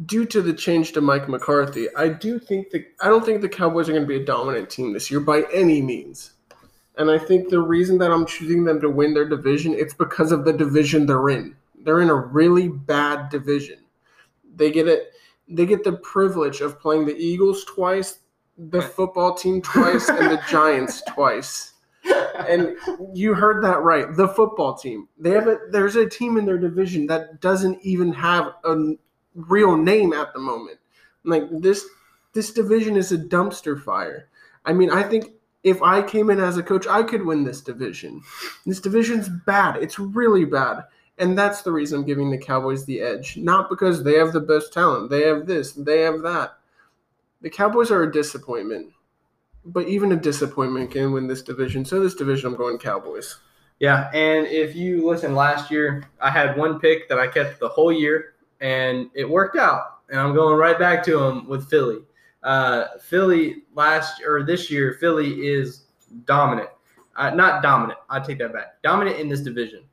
[0.06, 3.48] due to the change to Mike McCarthy, I do think that I don't think the
[3.48, 6.32] Cowboys are going to be a dominant team this year by any means.
[6.96, 10.32] And I think the reason that I'm choosing them to win their division, it's because
[10.32, 11.56] of the division they're in.
[11.82, 13.78] They're in a really bad division.
[14.56, 15.12] They get it.
[15.48, 18.20] they get the privilege of playing the Eagles twice,
[18.56, 21.72] the football team twice, and the Giants twice.
[22.48, 22.76] And
[23.12, 24.14] you heard that right.
[24.14, 25.08] The football team.
[25.18, 28.94] They have a there's a team in their division that doesn't even have a
[29.34, 30.78] real name at the moment.
[31.24, 31.84] Like this
[32.32, 34.28] this division is a dumpster fire.
[34.64, 37.60] I mean, I think if I came in as a coach, I could win this
[37.60, 38.22] division.
[38.66, 39.76] This division's bad.
[39.76, 40.84] It's really bad.
[41.16, 43.36] And that's the reason I'm giving the Cowboys the edge.
[43.36, 45.10] Not because they have the best talent.
[45.10, 46.58] They have this, they have that.
[47.40, 48.92] The Cowboys are a disappointment.
[49.64, 51.84] But even a disappointment can win this division.
[51.84, 53.38] So this division I'm going Cowboys.
[53.80, 57.68] Yeah, and if you listen last year, I had one pick that I kept the
[57.68, 59.98] whole year, and it worked out.
[60.10, 61.98] And I'm going right back to them with Philly.
[62.42, 65.86] Uh, Philly last or this year, Philly is
[66.26, 66.68] dominant.
[67.16, 67.98] Uh, not dominant.
[68.10, 68.82] I take that back.
[68.82, 69.84] Dominant in this division.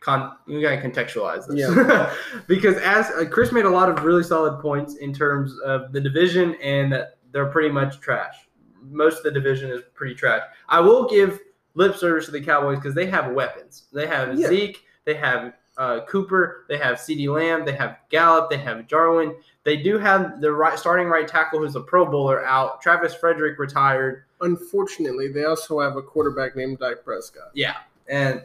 [0.00, 2.14] Con, you gotta contextualize this Yeah.
[2.46, 6.00] because as uh, Chris made a lot of really solid points in terms of the
[6.00, 8.34] division and that they're pretty much trash.
[8.80, 10.42] Most of the division is pretty trash.
[10.68, 11.40] I will give
[11.74, 13.84] lip service to the Cowboys because they have weapons.
[13.92, 14.48] They have Yeah.
[14.48, 14.84] Zeke.
[15.04, 16.64] They have uh, Cooper.
[16.68, 17.64] They have CeeDee Lamb.
[17.64, 18.50] They have Gallup.
[18.50, 19.36] They have Jarwin.
[19.64, 22.82] They do have the right starting right tackle who's a Pro Bowler out.
[22.82, 24.24] Travis Frederick retired.
[24.40, 27.50] Unfortunately, they also have a quarterback named Dak Prescott.
[27.54, 27.76] Yeah,
[28.08, 28.42] and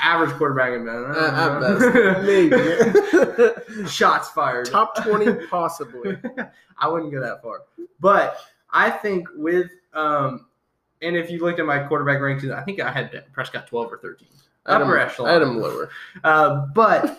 [0.00, 3.88] average quarterback in Uh, at best, maybe.
[3.88, 4.66] Shots fired.
[4.66, 6.16] Top 20, possibly.
[6.78, 7.62] I wouldn't go that far,
[8.00, 8.38] but
[8.70, 10.46] I think with um,
[11.02, 13.98] and if you looked at my quarterback rankings, I think I had Prescott twelve or
[13.98, 14.28] thirteen.
[14.66, 15.30] Had, Upper echelon.
[15.30, 15.90] I had him lower.
[16.24, 17.18] Uh, but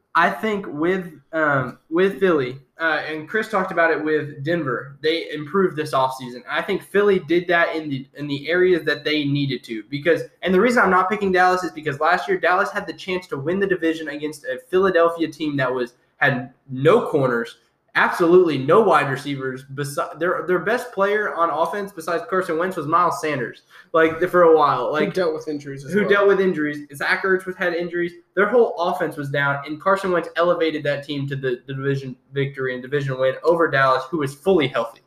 [0.14, 5.30] I think with um, with Philly, uh, and Chris talked about it with Denver, they
[5.30, 6.42] improved this offseason.
[6.48, 10.22] I think Philly did that in the in the areas that they needed to because
[10.42, 13.26] and the reason I'm not picking Dallas is because last year Dallas had the chance
[13.28, 17.56] to win the division against a Philadelphia team that was had no corners,
[17.96, 19.64] absolutely no wide receivers.
[19.64, 23.62] Besides their their best player on offense besides Carson Wentz was Miles Sanders.
[23.92, 26.08] Like for a while, Like like dealt with injuries as who well.
[26.08, 26.86] dealt with injuries.
[26.94, 28.12] Zach Ertz was had injuries.
[28.34, 32.14] Their whole offense was down, and Carson Wentz elevated that team to the, the division
[32.32, 35.00] victory and division win over Dallas, who was fully healthy.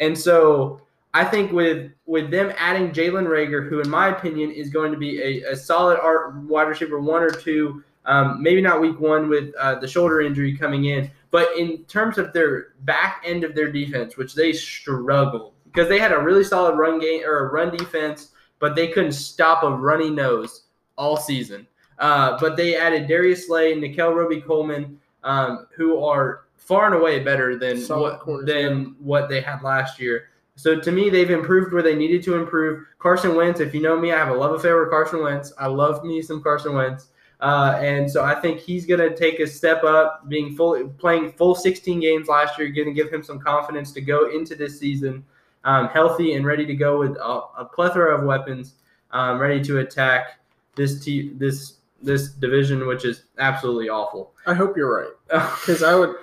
[0.00, 0.80] And so
[1.14, 4.98] I think with with them adding Jalen Reagor, who in my opinion is going to
[4.98, 9.28] be a, a solid art wide receiver one or two, um, maybe not week one
[9.28, 13.56] with uh, the shoulder injury coming in, but in terms of their back end of
[13.56, 17.52] their defense, which they struggled because they had a really solid run game or a
[17.52, 20.64] run defense, but they couldn't stop a runny nose
[20.96, 21.66] all season.
[21.98, 27.58] Uh, but they added Darius Slay, Nickell Robey-Coleman, um, who are far and away better
[27.58, 30.28] than Solid what corners, than what they had last year.
[30.56, 32.84] So to me, they've improved where they needed to improve.
[32.98, 35.52] Carson Wentz, if you know me, I have a love affair with Carson Wentz.
[35.58, 37.08] I love me some Carson Wentz.
[37.42, 41.32] Uh, and so I think he's going to take a step up, being full, playing
[41.32, 44.78] full 16 games last year, going to give him some confidence to go into this
[44.78, 45.24] season
[45.64, 48.74] um, healthy and ready to go with a, a plethora of weapons,
[49.10, 50.38] um, ready to attack
[50.76, 54.32] this te- this this division, which is absolutely awful.
[54.46, 55.50] I hope you're right.
[55.60, 56.14] Because I would.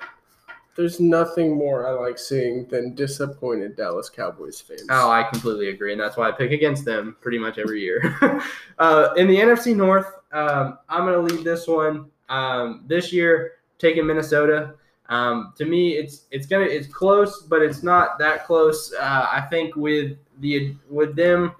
[0.75, 4.85] There's nothing more I like seeing than disappointed Dallas Cowboys fans.
[4.89, 8.17] Oh, I completely agree, and that's why I pick against them pretty much every year.
[8.79, 13.53] uh, in the NFC North, um, I'm going to leave this one um, this year
[13.77, 14.75] taking Minnesota.
[15.09, 18.93] Um, to me, it's it's gonna it's close, but it's not that close.
[18.93, 21.53] Uh, I think with the with them,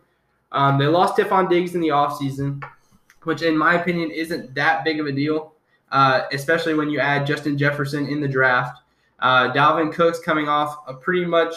[0.51, 2.63] um, they lost Stefon Diggs in the offseason,
[3.23, 5.53] which in my opinion isn't that big of a deal,
[5.91, 8.81] uh, especially when you add Justin Jefferson in the draft.
[9.17, 11.53] Uh, Dalvin Cook's coming off a pretty much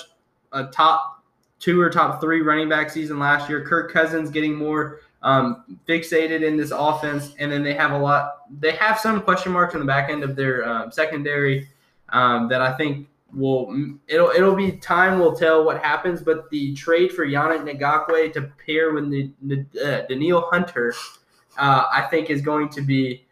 [0.53, 1.23] a top
[1.59, 3.65] two or top three running back season last year.
[3.65, 8.39] Kirk Cousins getting more um, fixated in this offense, and then they have a lot.
[8.61, 11.69] They have some question marks on the back end of their um, secondary
[12.09, 16.23] um, that I think will it'll it'll be time will tell what happens.
[16.23, 20.95] But the trade for Yannick Ngakoue to pair with the, uh, Danielle Hunter,
[21.57, 23.25] uh, I think is going to be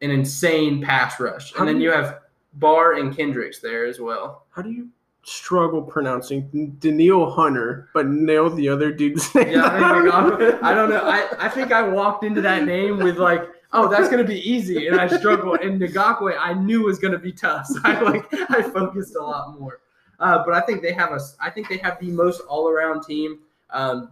[0.00, 2.20] an insane pass rush, and then you have
[2.54, 4.46] Barr and Kendricks there as well.
[4.50, 4.88] How do you
[5.24, 9.52] struggle pronouncing Danielle Hunter, but nail the other dude's name?
[9.52, 11.04] Yeah, I, I don't know.
[11.04, 14.86] I, I think I walked into that name with like, oh, that's gonna be easy,
[14.86, 15.60] and I struggled.
[15.60, 17.66] And Ngakoue, I knew was gonna be tough.
[17.66, 19.80] So I like I focused a lot more.
[20.20, 21.20] Uh, but I think they have a.
[21.40, 23.40] I think they have the most all-around team.
[23.70, 24.10] Um,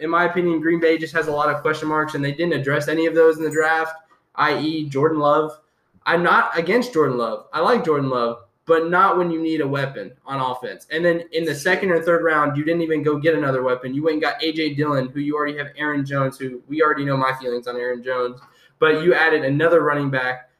[0.00, 2.54] in my opinion, Green Bay just has a lot of question marks, and they didn't
[2.54, 3.94] address any of those in the draft.
[4.34, 5.52] I.e., Jordan Love.
[6.06, 7.46] I'm not against Jordan Love.
[7.52, 10.86] I like Jordan Love, but not when you need a weapon on offense.
[10.92, 13.92] And then in the second or third round, you didn't even go get another weapon.
[13.92, 17.04] You went and got AJ Dillon, who you already have Aaron Jones, who we already
[17.04, 18.38] know my feelings on Aaron Jones,
[18.78, 20.50] but you added another running back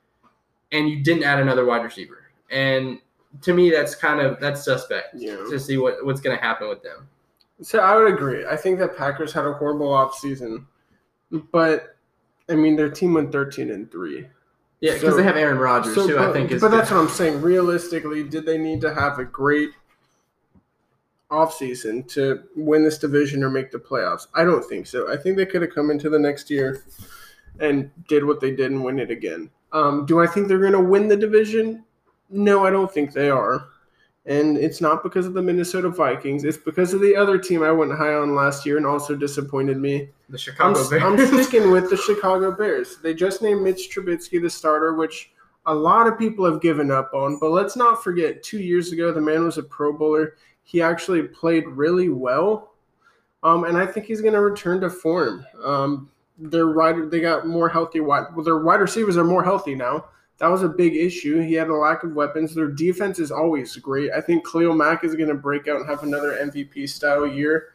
[0.72, 2.32] and you didn't add another wide receiver.
[2.50, 2.98] And
[3.42, 5.36] to me, that's kind of that's suspect Yeah.
[5.48, 7.08] to see what what's going to happen with them.
[7.62, 8.44] So I would agree.
[8.44, 10.64] I think that Packers had a horrible offseason,
[11.52, 11.94] but
[12.48, 14.26] I mean their team went thirteen and three.
[14.80, 16.60] Yeah, because So- they have Aaron Rodgers, So, who but, I think is.
[16.60, 17.42] but that's what I'm saying.
[17.42, 19.70] Realistically, did they need to have a great
[21.30, 24.26] offseason to win this division or make the playoffs?
[24.34, 25.10] I don't think so.
[25.10, 26.82] I think they could have come into the next year
[27.60, 29.50] and did what they did and win it again.
[29.72, 31.84] Um, do I think they're going to win the division?
[32.30, 33.66] No, I don't think they are.
[34.26, 36.44] And it's not because of the Minnesota Vikings.
[36.44, 39.78] It's because of the other team I went high on last year and also disappointed
[39.78, 40.10] me.
[40.28, 42.98] the I'm, Chicago I'm sticking with the Chicago Bears.
[43.02, 45.32] They just named Mitch Trubisky the starter, which
[45.66, 47.38] a lot of people have given up on.
[47.38, 50.36] But let's not forget, two years ago, the man was a Pro Bowler.
[50.64, 52.74] He actually played really well,
[53.42, 55.44] um, and I think he's going to return to form.
[55.64, 58.26] Um, their wide, they got more healthy wide.
[58.34, 60.06] Well, their wide receivers are more healthy now.
[60.40, 61.40] That was a big issue.
[61.40, 62.54] He had a lack of weapons.
[62.54, 64.10] Their defense is always great.
[64.10, 67.74] I think Khalil Mack is going to break out and have another MVP style year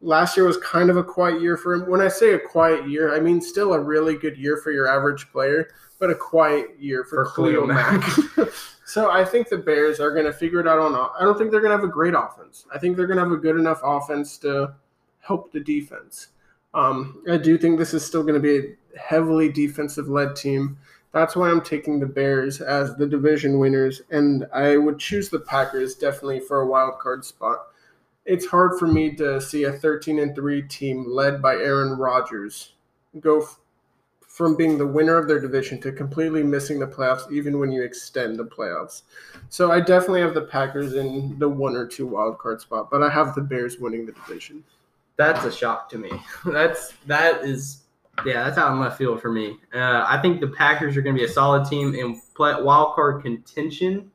[0.00, 1.88] last year was kind of a quiet year for him.
[1.88, 4.88] When I say a quiet year, I mean still a really good year for your
[4.88, 5.68] average player,
[5.98, 8.04] but a quiet year for, For Khalil Khalil Mack.
[8.84, 10.94] so I think the Bears are going to figure it out on.
[10.94, 12.66] I don't think they're going to have a great offense.
[12.74, 14.74] I think they're going to have a good enough offense to
[15.20, 16.28] help the defense.
[16.74, 20.78] Um, I do think this is still going to be a heavily defensive led team.
[21.16, 25.40] That's why I'm taking the Bears as the division winners, and I would choose the
[25.40, 27.66] Packers definitely for a wild card spot
[28.26, 32.72] it's hard for me to see a 13 and 3 team led by Aaron Rodgers
[33.20, 33.60] go f-
[34.26, 37.82] from being the winner of their division to completely missing the playoffs even when you
[37.82, 39.02] extend the playoffs.
[39.48, 43.02] So I definitely have the Packers in the one or two wild card spot, but
[43.02, 44.64] I have the Bears winning the division.
[45.16, 46.10] That's a shock to me.
[46.44, 47.84] That's that is
[48.24, 49.58] yeah, that's out in left field for me.
[49.74, 52.94] Uh, I think the Packers are going to be a solid team in play, wild
[52.94, 54.10] card contention,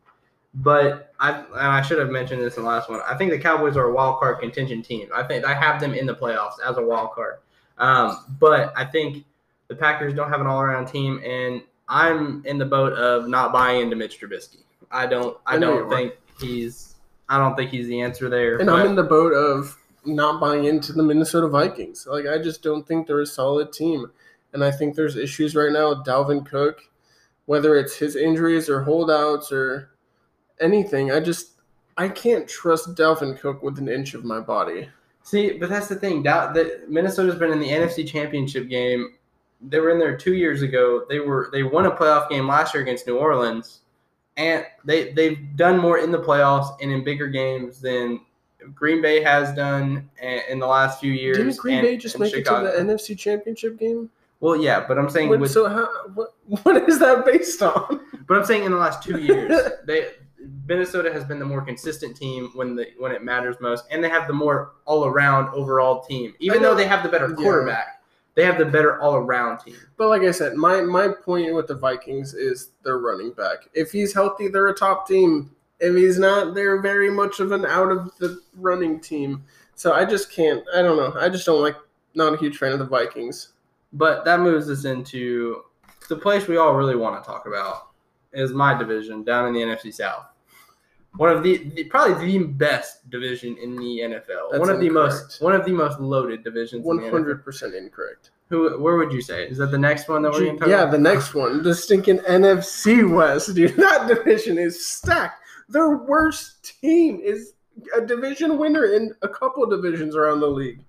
[0.56, 3.02] but I and I should have mentioned this in the last one.
[3.08, 5.10] I think the Cowboys are a wild card contention team.
[5.14, 7.40] I think I have them in the playoffs as a wild card,
[7.78, 9.26] um, but I think
[9.68, 13.54] the Packers don't have an all around team, and I'm in the boat of not
[13.54, 14.64] buying into Mitch Trubisky.
[14.92, 15.38] I don't.
[15.46, 16.96] I, I don't think he's.
[17.30, 18.58] I don't think he's the answer there.
[18.58, 22.08] And but- I'm in the boat of not buying into the Minnesota Vikings.
[22.10, 24.12] Like I just don't think they're a solid team.
[24.54, 26.82] And I think there's issues right now with Dalvin Cook,
[27.46, 29.92] whether it's his injuries or holdouts or
[30.60, 31.12] anything.
[31.12, 31.54] I just
[31.98, 34.90] I can't trust Dalvin Cook with an inch of my body.
[35.24, 36.24] See, but that's the thing.
[36.88, 39.16] Minnesota's been in the NFC Championship game.
[39.62, 41.06] They were in there two years ago.
[41.08, 43.82] They were they won a playoff game last year against New Orleans,
[44.38, 48.20] and they they've done more in the playoffs and in bigger games than
[48.76, 50.10] Green Bay has done
[50.50, 51.38] in the last few years.
[51.38, 52.67] Didn't Green and- Bay just make Chicago.
[52.67, 54.10] it to the NFC Championship game?
[54.39, 58.00] Well, yeah, but I'm saying What, with, so how, what what is that based on?
[58.28, 60.08] but I'm saying in the last two years, they
[60.67, 64.10] Minnesota has been the more consistent team when the when it matters most, and they
[64.10, 66.34] have the more all around overall team.
[66.39, 67.36] Even though they have the better Yeah.
[67.36, 68.02] quarterback,
[68.34, 69.76] they have the better all around team.
[69.97, 73.69] But like I said, my my point with the Vikings is their running back.
[73.76, 75.52] If he's healthy, they're a top team.
[75.82, 79.44] If he's not, they're very much of an out of the running team.
[79.76, 80.63] So I just can't.
[80.76, 81.20] I don't know.
[81.20, 81.76] I just don't like.
[82.13, 83.54] Not a huge fan of the Vikings.
[83.94, 85.63] But that moves us into
[86.08, 87.89] the place we all really want to talk about
[88.34, 90.26] is my division down in the NFC South.
[91.17, 94.52] One of the, the probably the best division in the NFL.
[94.52, 96.86] That's one of the most one of the most loaded divisions.
[96.86, 97.12] One in the NFL.
[97.12, 98.32] hundred percent incorrect.
[98.50, 98.80] Who?
[98.82, 100.82] Where would you say is that the next one that we're going to talk Yeah,
[100.84, 100.91] about?
[100.91, 103.76] the next one, the stinking NFC West, dude.
[103.78, 105.40] That division is stacked.
[105.72, 107.54] Their worst team is
[107.96, 110.84] a division winner in a couple divisions around the league.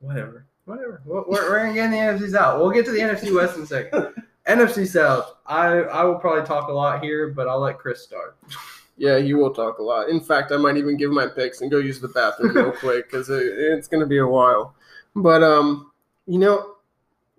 [0.00, 0.46] Whatever.
[0.64, 1.02] Whatever.
[1.04, 2.60] We're, we're, we're gonna get the NFC South.
[2.60, 4.14] We'll get to the NFC West in a second.
[4.48, 5.34] NFC South.
[5.46, 8.36] I I will probably talk a lot here, but I'll let Chris start.
[8.96, 10.08] Yeah, you will talk a lot.
[10.08, 13.10] In fact, I might even give my picks and go use the bathroom real quick
[13.10, 14.74] because it, it's going to be a while.
[15.16, 15.92] But um,
[16.26, 16.76] you know,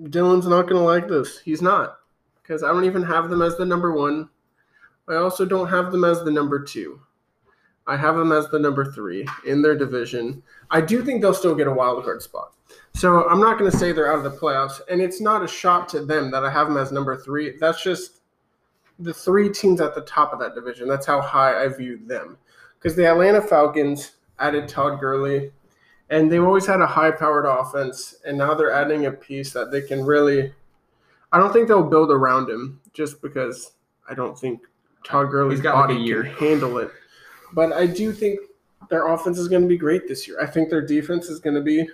[0.01, 1.39] Dylan's not going to like this.
[1.39, 1.99] He's not
[2.41, 4.29] because I don't even have them as the number one.
[5.07, 7.01] I also don't have them as the number two.
[7.85, 10.41] I have them as the number three in their division.
[10.71, 12.53] I do think they'll still get a wild card spot.
[12.93, 15.47] So I'm not going to say they're out of the playoffs, and it's not a
[15.47, 17.57] shot to them that I have them as number three.
[17.59, 18.21] That's just
[18.99, 20.87] the three teams at the top of that division.
[20.87, 22.37] That's how high I view them.
[22.77, 25.51] Because the Atlanta Falcons added Todd Gurley,
[26.09, 29.81] and they've always had a high-powered offense, and now they're adding a piece that they
[29.81, 30.53] can really.
[31.31, 33.71] I don't think they'll build around him just because
[34.07, 34.61] I don't think
[35.03, 36.23] Todd Gurley's got like a body year.
[36.23, 36.91] can handle it.
[37.53, 38.39] But I do think
[38.89, 40.39] their offense is going to be great this year.
[40.41, 41.87] I think their defense is going to be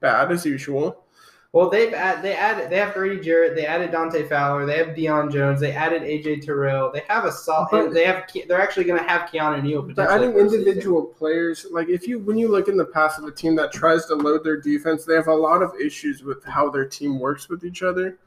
[0.00, 1.04] bad as usual.
[1.52, 4.88] Well, they've add, they added they have Grady Jarrett, they added Dante Fowler, they have
[4.88, 6.92] Deion Jones, they added AJ Terrell.
[6.92, 7.94] They have a solid.
[7.94, 9.80] They have they're actually going to have Keanu Neal.
[9.80, 10.58] But I think for season.
[10.60, 13.72] individual players, like if you when you look in the past of a team that
[13.72, 17.18] tries to load their defense, they have a lot of issues with how their team
[17.18, 18.18] works with each other.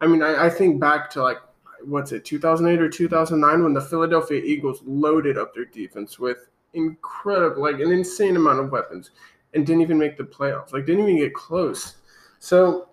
[0.00, 1.38] I mean, I, I think back to like
[1.84, 7.62] what's it, 2008 or 2009, when the Philadelphia Eagles loaded up their defense with incredible,
[7.62, 9.10] like an insane amount of weapons,
[9.54, 10.72] and didn't even make the playoffs.
[10.72, 11.96] Like didn't even get close.
[12.38, 12.84] So.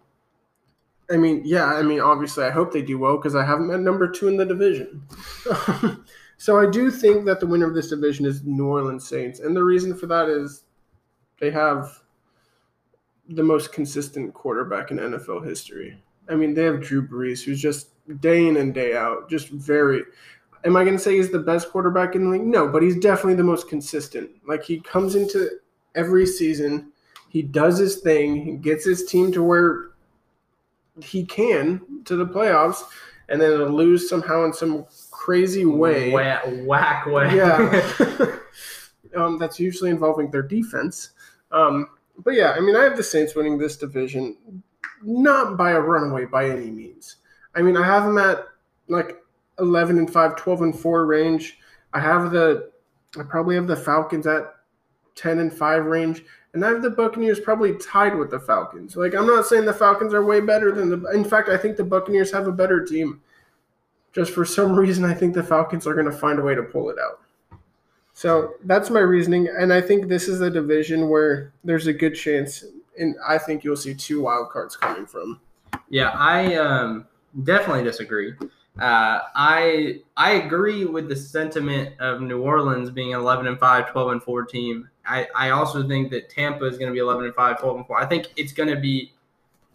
[1.08, 3.70] I mean, yeah, I mean, obviously, I hope they do well because I have them
[3.70, 5.04] at number two in the division.
[6.38, 9.56] so I do think that the winner of this division is New Orleans Saints, and
[9.56, 10.64] the reason for that is
[11.40, 12.02] they have
[13.30, 16.02] the most consistent quarterback in NFL history.
[16.30, 20.04] I mean, they have Drew Brees, who's just day in and day out, just very.
[20.64, 22.46] Am I going to say he's the best quarterback in the league?
[22.46, 24.32] No, but he's definitely the most consistent.
[24.48, 25.50] Like he comes into
[25.94, 26.92] every season,
[27.30, 29.92] he does his thing, he gets his team to where
[31.02, 32.84] he can to the playoffs,
[33.30, 36.12] and then it'll lose somehow in some crazy way.
[36.12, 37.36] Whack, whack way.
[37.36, 38.38] Yeah.
[39.16, 41.12] um, that's usually involving their defense.
[41.52, 41.90] Um,
[42.24, 44.64] but yeah, I mean, I have the Saints winning this division,
[45.04, 47.18] not by a runaway by any means.
[47.56, 48.46] I mean, I have them at
[48.88, 49.18] like
[49.60, 51.58] 11 and 5, 12 and 4 range.
[51.94, 52.72] I have the,
[53.18, 54.54] I probably have the Falcons at
[55.16, 56.24] 10 and 5 range.
[56.54, 58.96] And I have the Buccaneers probably tied with the Falcons.
[58.96, 61.76] Like, I'm not saying the Falcons are way better than the, in fact, I think
[61.76, 63.22] the Buccaneers have a better team.
[64.14, 66.64] Just for some reason, I think the Falcons are going to find a way to
[66.64, 67.20] pull it out.
[68.16, 72.16] So that's my reasoning, and I think this is a division where there's a good
[72.16, 72.64] chance,
[72.98, 75.42] and I think you'll see two wild cards coming from.
[75.90, 77.08] Yeah, I um,
[77.44, 78.34] definitely disagree.
[78.80, 83.92] Uh, I I agree with the sentiment of New Orleans being an 11 and 5,
[83.92, 84.90] 12 and 4 team.
[85.08, 87.88] I, I also think that Tampa is going to be 11 and 5, 12 and
[87.88, 88.02] 4.
[88.02, 89.14] I think it's going to be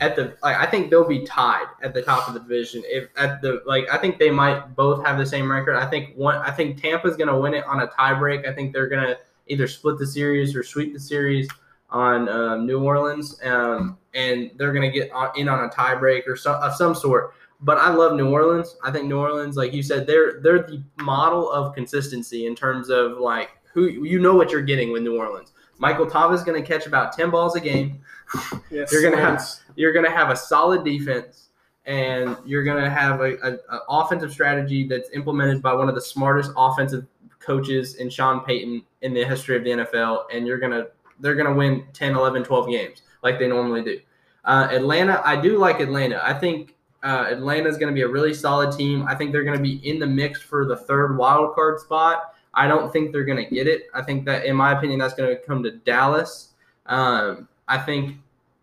[0.01, 2.83] at the like, I think they'll be tied at the top of the division.
[2.87, 5.77] If at the like I think they might both have the same record.
[5.77, 8.49] I think one I think Tampa's going to win it on a tiebreak.
[8.49, 11.49] I think they're going to either split the series or sweep the series
[11.91, 16.37] on um, New Orleans, um, and they're going to get in on a tiebreak or
[16.37, 17.35] some of some sort.
[17.63, 18.77] But I love New Orleans.
[18.83, 22.89] I think New Orleans, like you said, they're they're the model of consistency in terms
[22.89, 25.53] of like who you know what you're getting with New Orleans.
[25.79, 28.01] Michael Thomas going to catch about ten balls a game.
[28.71, 29.45] Yes, You're gonna have-
[29.75, 31.49] You're going to have a solid defense,
[31.85, 35.97] and you're going to have a, a, a offensive strategy that's implemented by one of
[35.97, 37.07] the smartest offensive
[37.41, 40.27] coaches in Sean Payton in the history of the NFL.
[40.33, 40.87] And you're gonna
[41.19, 43.99] they're going to win 10, 11, 12 games like they normally do.
[44.45, 46.21] Uh, Atlanta, I do like Atlanta.
[46.25, 49.07] I think uh, Atlanta is going to be a really solid team.
[49.09, 52.35] I think they're going to be in the mix for the third wild card spot.
[52.53, 53.85] I don't think they're going to get it.
[53.95, 56.51] I think that, in my opinion, that's going to come to Dallas.
[56.87, 58.17] Um, I think,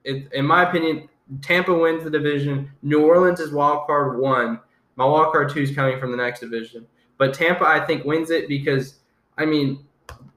[0.04, 1.10] it, in my opinion,
[1.42, 2.70] Tampa wins the division.
[2.82, 4.60] New Orleans is wild card one.
[4.98, 6.86] My wild card two is coming from the next division.
[7.18, 9.00] But Tampa, I think, wins it because,
[9.38, 9.86] I mean,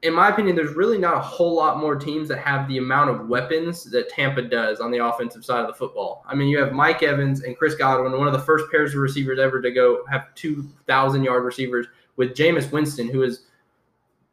[0.02, 3.10] in my opinion, there's really not a whole lot more teams that have the amount
[3.10, 6.24] of weapons that Tampa does on the offensive side of the football.
[6.26, 9.00] I mean, you have Mike Evans and Chris Godwin, one of the first pairs of
[9.00, 11.86] receivers ever to go have 2,000 yard receivers,
[12.16, 13.46] with Jameis Winston, who is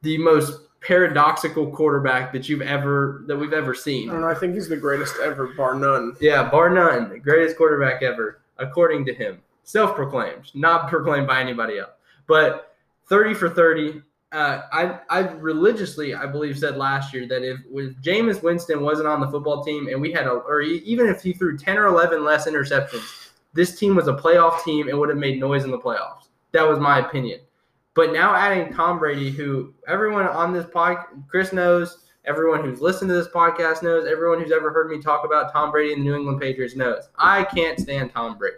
[0.03, 4.09] the most paradoxical quarterback that you've ever that we've ever seen.
[4.09, 4.23] And.
[4.23, 6.15] I think he's the greatest ever, bar none.
[6.21, 9.41] Yeah, bar none, the greatest quarterback ever, according to him.
[9.63, 11.91] Self proclaimed, not proclaimed by anybody else.
[12.25, 12.75] But
[13.07, 14.01] 30 for 30.
[14.33, 19.07] Uh, I, I religiously, I believe, said last year that if, if Jameis Winston wasn't
[19.07, 21.85] on the football team and we had a, or even if he threw 10 or
[21.85, 25.71] 11 less interceptions, this team was a playoff team and would have made noise in
[25.71, 26.27] the playoffs.
[26.51, 27.39] That was my opinion.
[27.95, 30.97] But now adding Tom Brady, who everyone on this pod,
[31.27, 35.25] Chris knows, everyone who's listened to this podcast knows, everyone who's ever heard me talk
[35.25, 37.09] about Tom Brady and the New England Patriots knows.
[37.17, 38.57] I can't stand Tom Brady.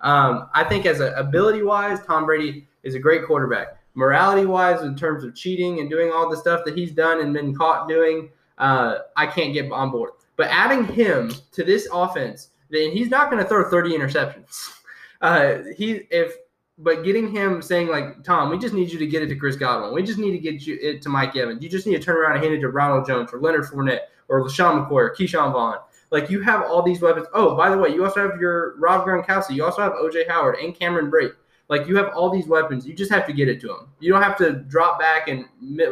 [0.00, 3.81] Um, I think as a ability wise, Tom Brady is a great quarterback.
[3.94, 7.34] Morality wise, in terms of cheating and doing all the stuff that he's done and
[7.34, 10.12] been caught doing, uh, I can't get on board.
[10.36, 14.70] But adding him to this offense, then he's not going to throw 30 interceptions.
[15.22, 16.34] Uh, he if
[16.78, 19.54] but getting him saying like Tom, we just need you to get it to Chris
[19.54, 19.94] Godwin.
[19.94, 21.62] We just need to get you it to Mike Evans.
[21.62, 24.00] You just need to turn around and hand it to Ronald Jones or Leonard Fournette
[24.28, 25.76] or LeSean McCoy or Ke'Shawn Vaughn.
[26.10, 27.26] Like you have all these weapons.
[27.32, 29.54] Oh, by the way, you also have your Rob Gronkowski.
[29.54, 31.34] You also have OJ Howard and Cameron Brate.
[31.68, 32.86] Like you have all these weapons.
[32.86, 33.88] You just have to get it to them.
[34.00, 35.46] You don't have to drop back and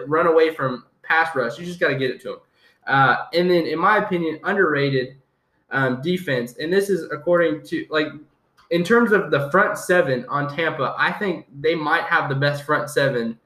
[0.06, 1.58] run away from pass rush.
[1.58, 2.38] You just got to get it to them.
[2.86, 5.16] Uh, and then, in my opinion, underrated
[5.70, 6.56] um, defense.
[6.58, 8.08] And this is according to like
[8.70, 10.94] in terms of the front seven on Tampa.
[10.98, 13.38] I think they might have the best front seven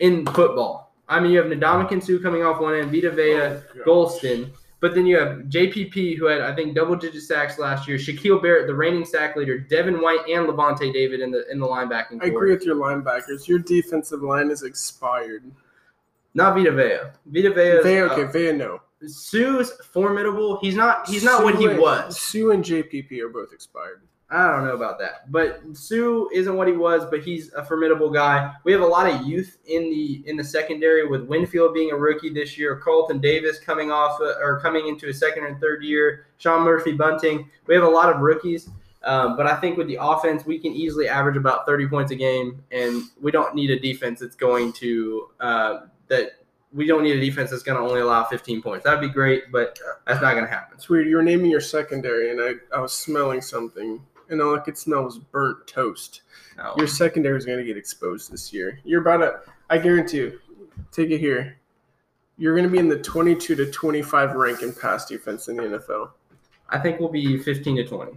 [0.00, 0.92] in football.
[1.08, 4.50] I mean, you have Ndamukong Suh coming off one end, Vita Vea, Oh, Golston.
[4.82, 7.98] But then you have JPP, who had I think double digit sacks last year.
[7.98, 9.56] Shaquille Barrett, the reigning sack leader.
[9.56, 12.20] Devin White and Lavonte David in the in the linebacking.
[12.20, 13.46] I agree with your linebackers.
[13.46, 15.44] Your defensive line is expired.
[16.34, 17.12] Not Vita Vea.
[17.26, 17.80] Vita Vea.
[17.84, 18.80] Vea, uh, okay, Vea, no.
[19.06, 20.58] Suh's formidable.
[20.60, 21.08] He's not.
[21.08, 22.20] He's not what he and- was.
[22.20, 24.02] Sue and JPP are both expired.
[24.32, 27.04] I don't know about that, but Suh isn't what he was.
[27.04, 28.52] But he's a formidable guy.
[28.64, 31.96] We have a lot of youth in the in the secondary with Winfield being a
[31.96, 35.84] rookie this year, Carlton Davis coming off uh, or coming into his second and third
[35.84, 37.50] year, Sean Murphy Bunting.
[37.66, 38.70] We have a lot of rookies.
[39.04, 42.14] Um, but I think with the offense, we can easily average about 30 points a
[42.14, 47.16] game, and we don't need a defense that's going to uh, that we don't need
[47.16, 48.84] a defense that's going to only allow 15 points.
[48.84, 50.78] That'd be great, but that's not going to happen.
[50.88, 51.06] Weird.
[51.06, 54.78] You were naming your secondary, and I, I was smelling something, and all I could
[54.78, 56.22] smell was burnt toast.
[56.56, 56.74] No.
[56.76, 58.78] Your secondary is going to get exposed this year.
[58.84, 60.40] You're about to, I guarantee you,
[60.90, 61.56] take it here.
[62.38, 65.62] You're going to be in the 22 to 25 rank in pass defense in the
[65.62, 66.10] NFL.
[66.68, 68.12] I think we'll be 15 to 20.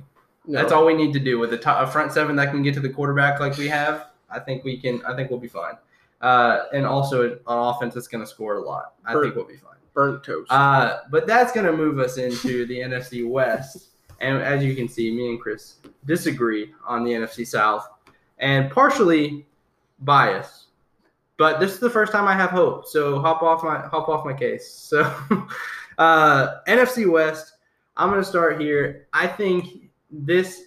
[0.47, 0.61] No.
[0.61, 2.73] That's all we need to do with a, top, a front seven that can get
[2.75, 4.07] to the quarterback like we have.
[4.29, 5.03] I think we can.
[5.05, 5.75] I think we'll be fine.
[6.21, 8.93] Uh, and also an offense that's going to score a lot.
[9.05, 9.23] I Bert.
[9.23, 9.75] think we'll be fine.
[9.93, 10.51] Burnt toast.
[10.51, 13.89] Uh, but that's going to move us into the NFC West.
[14.21, 17.87] And as you can see, me and Chris disagree on the NFC South,
[18.39, 19.45] and partially
[19.99, 20.65] biased.
[21.37, 22.87] But this is the first time I have hope.
[22.87, 24.91] So hop off my hop off my case.
[24.97, 25.47] So
[25.97, 27.53] uh, NFC West.
[27.97, 29.07] I'm to start here.
[29.13, 30.63] I think this.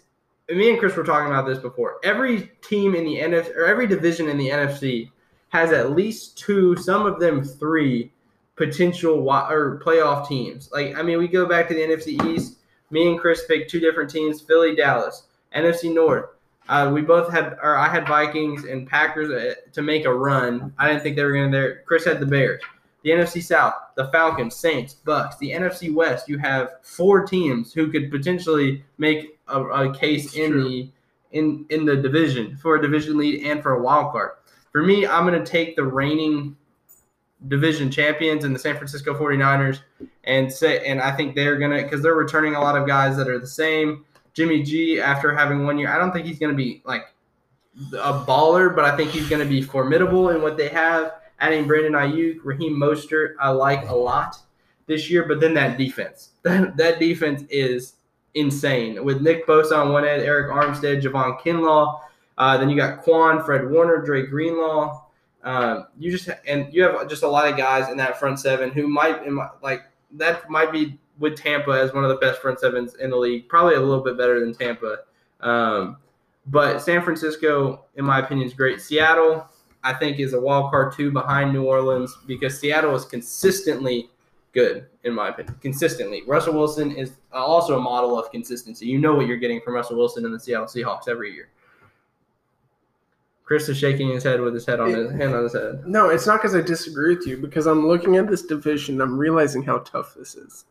[0.50, 1.98] Me and Chris were talking about this before.
[2.02, 5.10] Every team in the NFC or every division in the NFC
[5.50, 8.12] has at least two, some of them three
[8.56, 10.70] potential or playoff teams.
[10.72, 12.57] Like I mean, we go back to the NFC East.
[12.90, 15.24] Me and Chris picked two different teams: Philly, Dallas.
[15.54, 16.26] NFC North.
[16.68, 20.72] Uh, we both had, or I had Vikings and Packers uh, to make a run.
[20.78, 21.82] I didn't think they were going to there.
[21.86, 22.62] Chris had the Bears.
[23.04, 25.38] The NFC South, the Falcons, Saints, Bucks.
[25.38, 30.52] The NFC West, you have four teams who could potentially make a, a case in
[30.52, 30.68] true.
[30.68, 30.90] the
[31.30, 34.32] in in the division for a division lead and for a wild card.
[34.72, 36.56] For me, I'm going to take the reigning
[37.46, 39.80] division champions in the San Francisco 49ers
[40.24, 43.16] and say and I think they're going to cuz they're returning a lot of guys
[43.16, 44.04] that are the same.
[44.34, 47.06] Jimmy G after having one year, I don't think he's going to be like
[47.92, 51.12] a baller, but I think he's going to be formidable in what they have.
[51.40, 54.36] Adding Brandon Aiyuk, Raheem Mostert, I like a lot
[54.88, 56.30] this year, but then that defense.
[56.44, 57.96] That, that defense is
[58.34, 59.04] insane.
[59.04, 62.00] With Nick Bosa on one end, Arik Armstead, Javon Kinlaw,
[62.38, 65.04] uh, then you got Kwon, Fred Warner, Dre Greenlaw.
[65.48, 68.70] Um, you just and you have just a lot of guys in that front seven
[68.70, 69.22] who might
[69.62, 73.16] like that might be with Tampa as one of the best front sevens in the
[73.16, 73.48] league.
[73.48, 74.98] Probably a little bit better than Tampa.
[75.40, 75.96] Um,
[76.48, 78.82] but San Francisco, in my opinion, is great.
[78.82, 79.48] Seattle,
[79.82, 84.10] I think, is a wild card two behind New Orleans because Seattle is consistently
[84.52, 85.56] good, in my opinion.
[85.62, 86.24] Consistently.
[86.26, 88.84] Russell Wilson is also a model of consistency.
[88.84, 91.48] You know what you're getting from Russell Wilson and the Seattle Seahawks every year.
[93.48, 95.82] Chris is shaking his head with his head on his hand on his head.
[95.86, 99.16] no, it's not because I disagree with you, because I'm looking at this division, I'm
[99.16, 100.66] realizing how tough this is.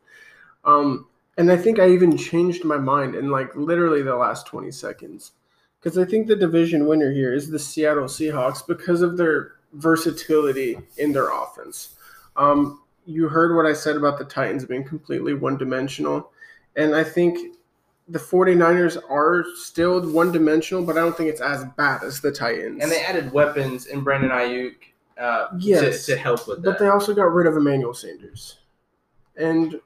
[0.64, 1.08] Um,
[1.40, 5.32] and I think I even changed my mind in like literally the last 20 seconds.
[5.80, 10.78] Because I think the division winner here is the Seattle Seahawks because of their versatility
[10.98, 11.96] in their offense.
[12.36, 16.30] Um, you heard what I said about the Titans being completely one dimensional.
[16.76, 17.56] And I think
[18.10, 22.32] the 49ers are still one dimensional, but I don't think it's as bad as the
[22.32, 22.82] Titans.
[22.82, 24.76] And they added weapons in Brandon Aiyuk
[25.18, 26.70] uh, Yes, to, to help with that.
[26.72, 28.60] But they also got rid of Emmanuel Sanders.
[29.36, 29.80] And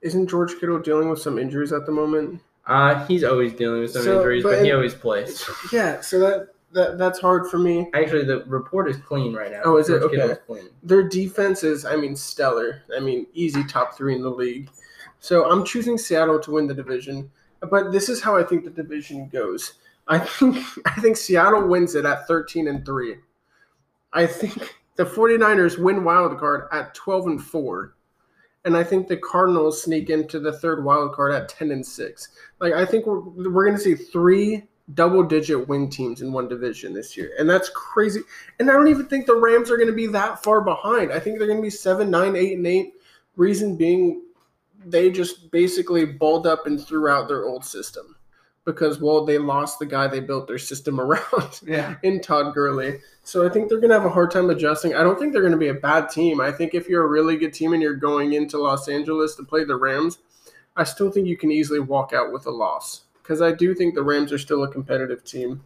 [0.00, 2.40] isn't George Kittle dealing with some injuries at the moment?
[2.66, 5.44] Uh, he's always dealing with some So, injuries, but but he in- always plays.
[5.72, 7.88] Yeah, so that, that that's hard for me.
[7.94, 9.62] Actually, the report is clean right now.
[9.64, 9.98] Oh, is it?
[10.00, 10.62] George Kittle Okay.
[10.84, 12.82] Their defense is, I mean, stellar.
[12.96, 14.70] I mean, easy top three in the league.
[15.18, 17.30] So I'm choosing Seattle to win the division.
[17.68, 19.74] But this is how I think the division goes.
[20.08, 23.16] I think I think Seattle wins it at 13 and 3.
[24.12, 27.94] I think the 49ers win wild card at 12 and 4.
[28.66, 32.28] And I think the Cardinals sneak into the third wild card at 10 and 6.
[32.60, 36.48] Like I think we're we're going to see three double digit win teams in one
[36.48, 37.32] division this year.
[37.38, 38.20] And that's crazy.
[38.58, 41.12] And I don't even think the Rams are going to be that far behind.
[41.12, 42.94] I think they're going to be 7, 9, 8 and 8.
[43.36, 44.22] Reason being
[44.84, 48.16] they just basically balled up and threw out their old system
[48.64, 51.96] because well they lost the guy they built their system around Yeah.
[52.02, 52.98] in Todd Gurley.
[53.24, 54.94] So I think they're going to have a hard time adjusting.
[54.94, 56.40] I don't think they're going to be a bad team.
[56.40, 59.44] I think if you're a really good team and you're going into Los Angeles to
[59.44, 60.18] play the Rams,
[60.76, 63.94] I still think you can easily walk out with a loss because I do think
[63.94, 65.62] the Rams are still a competitive team,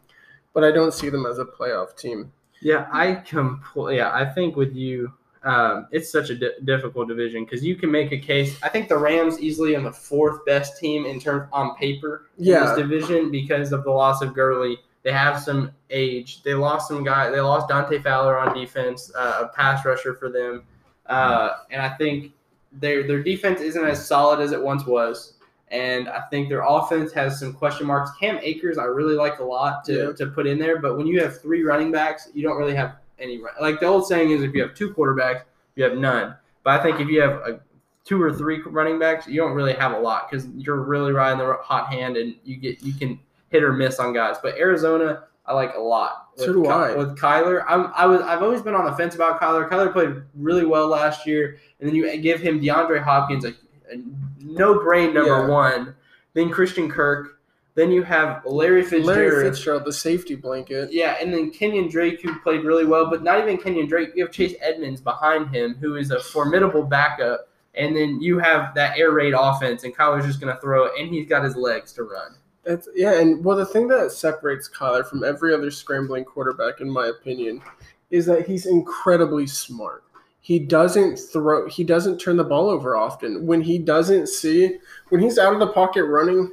[0.52, 2.32] but I don't see them as a playoff team.
[2.60, 3.96] Yeah, I completely.
[3.96, 5.12] Yeah, I think with you,
[5.44, 8.58] um, it's such a di- difficult division because you can make a case.
[8.62, 12.46] I think the Rams easily are the fourth best team in terms on paper in
[12.46, 14.78] this division because of the loss of Gurley.
[15.02, 16.42] They have some age.
[16.42, 17.30] They lost some guy.
[17.30, 20.62] They lost Dante Fowler on defense, uh, a pass rusher for them,
[21.06, 22.32] uh, and I think
[22.72, 25.34] their their defense isn't as solid as it once was.
[25.68, 28.12] And I think their offense has some question marks.
[28.18, 30.12] Cam Akers, I really like a lot to, Yeah.
[30.12, 32.96] to put in there, but when you have three running backs, you don't really have
[33.18, 33.38] any.
[33.38, 35.42] run- Like the old saying is, if you have two quarterbacks,
[35.76, 36.34] you have none.
[36.62, 37.60] But I think if you have a,
[38.04, 41.38] two or three running backs, you don't really have a lot because you're really riding
[41.38, 43.18] the hot hand and you get you can
[43.50, 44.36] hit or miss on guys.
[44.42, 46.28] But Arizona, I like a lot.
[46.36, 46.94] So do I.
[46.96, 49.68] With Kyler, I'm, I was I've always been on the fence about Kyler.
[49.68, 53.50] Kyler played really well last year, and then you give him DeAndre Hopkins, a,
[53.92, 53.96] a
[54.40, 55.46] no brain number Yeah.
[55.48, 55.94] one.
[56.34, 57.38] Then Christian Kirk.
[57.74, 59.06] Then you have Larry Fitzgerald.
[59.06, 60.92] Larry Fitzgerald, the safety blanket.
[60.92, 64.10] Yeah, and then Kenyon Drake, who played really well, but not even Kenyon Drake.
[64.14, 67.48] You have Chase Edmonds behind him, who is a formidable backup.
[67.74, 70.92] And then you have that air raid offense, and Kyler's just going to throw it,
[70.96, 72.36] and he's got his legs to run.
[72.62, 76.88] That's yeah, and well, the thing that separates Kyler from every other scrambling quarterback, in
[76.88, 77.60] my opinion,
[78.10, 80.04] is that he's incredibly smart.
[80.40, 81.68] He doesn't throw.
[81.68, 83.46] He doesn't turn the ball over often.
[83.46, 86.52] When he doesn't see, when he's out of the pocket running,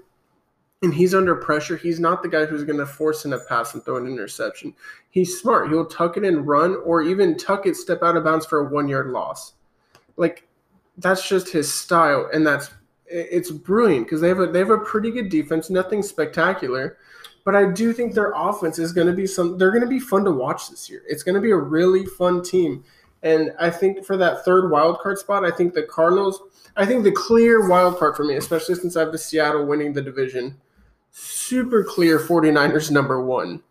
[0.82, 3.74] and he's under pressure, he's not the guy who's going to force in a pass
[3.74, 4.74] and throw an interception.
[5.12, 5.70] He's smart.
[5.70, 8.70] He'll tuck it and run, or even tuck it, step out of bounds for a
[8.70, 9.54] one yard loss.
[10.18, 10.48] Like
[10.98, 12.72] that's just his style, and that's
[13.06, 16.98] it's brilliant because they have a they have a pretty good defense, nothing spectacular,
[17.44, 19.58] but I do think their offense is going to be some.
[19.58, 21.04] They're going to be fun to watch this year.
[21.08, 22.84] It's going to be a really fun team,
[23.22, 26.42] and I think for that third wild card spot, I think the Cardinals.
[26.78, 29.92] I think the clear wild card for me, especially since I have the Seattle winning
[29.92, 30.56] the division,
[31.12, 33.62] super clear 49ers number one,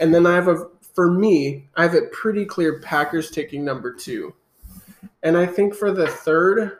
[0.00, 3.92] and then I have a for me I have it pretty clear Packers taking number
[3.92, 4.34] two,
[5.22, 6.78] and I think for the third,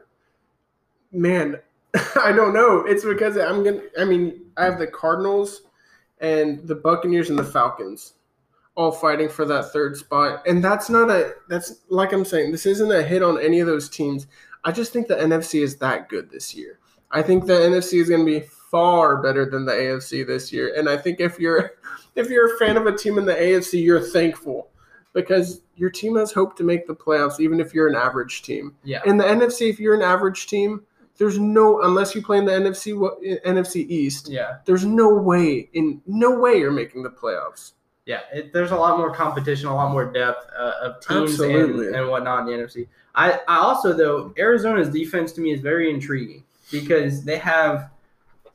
[1.12, 1.58] man,
[2.22, 2.84] I don't know.
[2.86, 3.82] It's because I'm gonna.
[3.98, 5.62] I mean, I have the Cardinals
[6.20, 8.14] and the Buccaneers and the Falcons
[8.74, 11.34] all fighting for that third spot, and that's not a.
[11.48, 12.52] That's like I'm saying.
[12.52, 14.26] This isn't a hit on any of those teams.
[14.64, 16.78] I just think the NFC is that good this year.
[17.10, 20.74] I think the NFC is going to be far better than the AFC this year,
[20.76, 21.72] and I think if you're
[22.14, 24.68] if you're a fan of a team in the AFC, you're thankful
[25.12, 28.74] because your team has hope to make the playoffs, even if you're an average team.
[28.84, 29.00] Yeah.
[29.06, 30.82] In the NFC, if you're an average team,
[31.16, 32.94] there's no unless you play in the NFC
[33.44, 34.28] NFC East.
[34.28, 34.58] Yeah.
[34.64, 37.72] There's no way in no way you're making the playoffs.
[38.06, 41.78] Yeah, it, there's a lot more competition, a lot more depth uh, of teams and,
[41.94, 42.88] and whatnot in the NFC.
[43.14, 47.90] I, I also though Arizona's defense to me is very intriguing because they have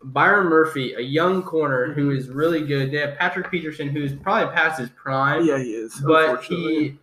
[0.05, 2.91] Byron Murphy, a young corner who is really good.
[2.91, 5.95] They have Patrick Peterson, who's probably past his prime, Yeah, he is.
[6.05, 6.97] but he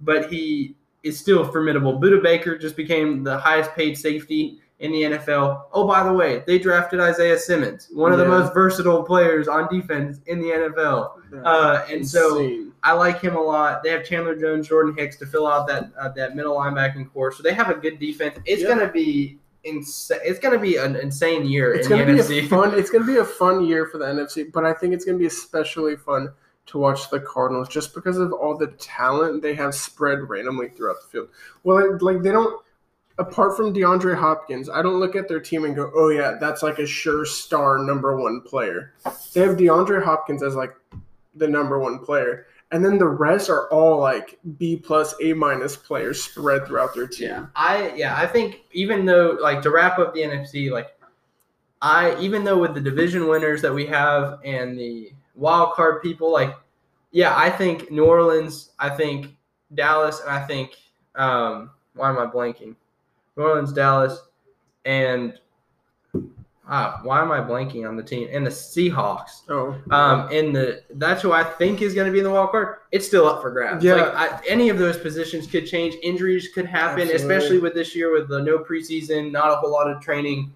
[0.00, 2.00] but he is still formidable.
[2.00, 5.62] Budda Baker just became the highest paid safety in the NFL.
[5.72, 9.72] Oh, by the way, they drafted Isaiah Simmons, one of the most versatile players on
[9.72, 11.12] defense in the NFL.
[11.44, 13.82] Uh, and so I like him a lot.
[13.82, 17.32] They have Chandler Jones, Jordan Hicks to fill out that uh, that middle linebacking core.
[17.32, 18.38] So they have a good defense.
[18.44, 18.68] It's Yeah.
[18.68, 20.20] gonna be insane.
[20.24, 22.78] It's gonna be an insane year it's in gonna the be fun.
[22.78, 25.26] It's gonna be a fun year for the NFC, but I think it's gonna be
[25.26, 26.30] especially fun
[26.66, 30.96] to watch the Cardinals just because of all the talent they have spread randomly throughout
[31.02, 31.28] the field.
[31.64, 32.62] Well, like they don't.
[33.18, 36.62] Apart from DeAndre Hopkins, I don't look at their team and go, "Oh yeah, that's
[36.62, 38.92] like a sure star number one player."
[39.32, 40.74] They have DeAndre Hopkins as like
[41.34, 45.76] the number one player, and then the rest are all like B plus, A minus
[45.76, 47.28] players spread throughout their team.
[47.28, 50.96] Yeah, I yeah, I think even though like to wrap up the NFC, like
[51.80, 56.32] I even though with the division winners that we have and the wild card people,
[56.32, 56.54] like
[57.12, 59.36] yeah, I think New Orleans, I think
[59.74, 60.72] Dallas, and I think
[61.14, 62.74] um why am I blanking?
[63.36, 64.20] New Orleans, Dallas,
[64.84, 65.38] and
[66.68, 68.28] ah, why am I blanking on the team?
[68.32, 69.42] And the Seahawks.
[69.48, 72.50] Oh, Um, and the that's who I think is going to be in the wild
[72.50, 72.76] card.
[72.92, 73.84] It's still up for grabs.
[73.84, 73.94] Yeah.
[73.94, 75.94] Like I, any of those positions could change.
[76.02, 77.16] Injuries could happen, Absolutely.
[77.36, 80.52] especially with this year with the no preseason, not a whole lot of training.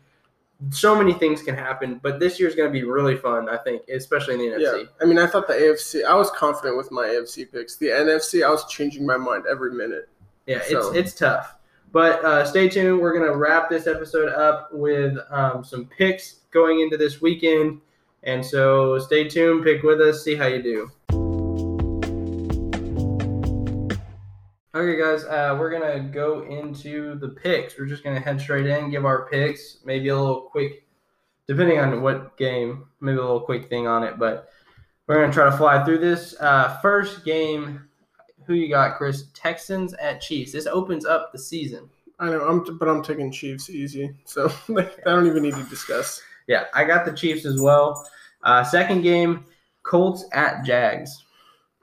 [0.70, 3.48] So many things can happen, but this year is going to be really fun.
[3.48, 4.78] I think, especially in the NFC.
[4.82, 4.88] Yeah.
[5.00, 6.04] I mean, I thought the AFC.
[6.04, 7.76] I was confident with my AFC picks.
[7.76, 10.08] The NFC, I was changing my mind every minute.
[10.46, 11.54] Yeah, So- it's it's tough.
[11.92, 13.00] But uh, stay tuned.
[13.00, 17.80] We're gonna wrap this episode up with um, some picks going into this weekend,
[18.22, 19.64] and so stay tuned.
[19.64, 20.22] Pick with us.
[20.22, 20.90] See how you do.
[24.72, 27.76] Okay, guys, uh, we're gonna go into the picks.
[27.76, 30.84] We're just gonna head straight in, give our picks, maybe a little quick,
[31.48, 34.16] depending on what game, maybe a little quick thing on it.
[34.16, 34.48] But
[35.08, 36.36] we're gonna try to fly through this.
[36.40, 37.89] Uh, first game
[38.46, 39.24] Who you got, Chris?
[39.34, 40.52] Texans at Chiefs.
[40.52, 41.88] This opens up the season.
[42.18, 46.20] I know, I'm but I'm taking Chiefs easy, so I don't even need to discuss.
[46.46, 48.06] Yeah, I got the Chiefs as well.
[48.42, 49.44] Uh, second game,
[49.82, 51.24] Colts at Jags.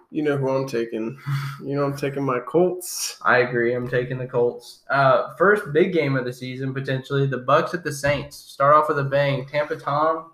[0.09, 1.17] You know who I'm taking.
[1.61, 3.19] You know I'm taking my Colts.
[3.23, 3.73] I agree.
[3.73, 4.83] I'm taking the Colts.
[4.89, 7.27] Uh, first big game of the season potentially.
[7.27, 8.37] The Bucks at the Saints.
[8.37, 9.45] Start off with a bang.
[9.45, 10.31] Tampa Tom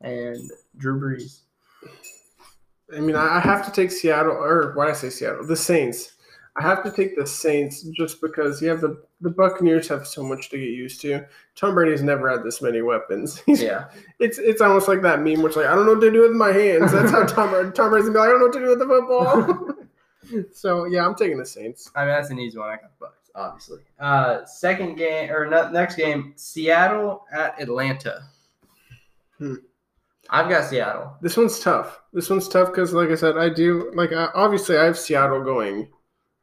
[0.00, 1.40] and Drew Brees.
[2.94, 5.46] I mean, I have to take Seattle, or why did I say Seattle?
[5.46, 6.12] The Saints.
[6.58, 10.22] I have to take the Saints just because you have the the Buccaneers have so
[10.22, 11.26] much to get used to.
[11.54, 13.38] Tom Brady's never had this many weapons.
[13.46, 16.10] He's, Yeah, It's it's almost like that meme, which like I don't know what to
[16.10, 16.92] do with my hands.
[16.92, 18.78] That's how Tom Tom Brady's gonna be like, I don't know what to do with
[18.78, 20.44] the football.
[20.52, 21.90] so yeah, I'm taking the Saints.
[21.94, 22.70] I mean that's an easy one.
[22.70, 23.80] I got Bucks, obviously.
[23.98, 28.22] Uh, second game or no, next game, Seattle at Atlanta.
[29.38, 29.56] Hmm.
[30.30, 31.16] I've got Seattle.
[31.22, 32.00] This one's tough.
[32.12, 35.42] This one's tough because, like I said, I do like I, obviously I have Seattle
[35.42, 35.88] going.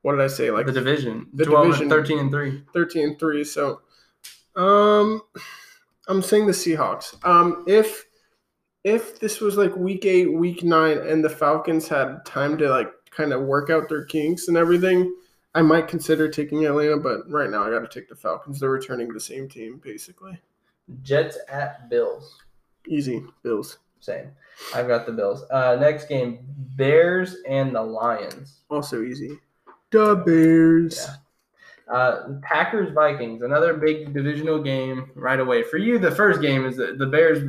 [0.01, 0.51] What did I say?
[0.51, 1.27] Like the division.
[1.33, 1.83] the 12 division.
[1.83, 2.63] and 13 and 3.
[2.73, 3.81] 13 and 3 so
[4.55, 5.21] um
[6.07, 8.05] i'm saying the seahawks um if
[8.83, 12.91] if this was like week 8 week 9 and the falcons had time to like
[13.09, 15.11] kind of work out their kinks and everything
[15.55, 18.69] i might consider taking atlanta but right now i got to take the falcons they're
[18.69, 20.39] returning the same team basically
[21.01, 22.42] Jets at Bills.
[22.87, 24.31] Easy bills Same.
[24.75, 25.43] I've got the Bills.
[25.49, 26.39] Uh, next game,
[26.75, 28.61] Bears and the Lions.
[28.69, 29.39] also easy
[29.91, 31.15] the bears Yeah.
[31.93, 35.63] Uh, Packers Vikings, another big divisional game right away.
[35.63, 37.43] For you, the first game is the, the Bears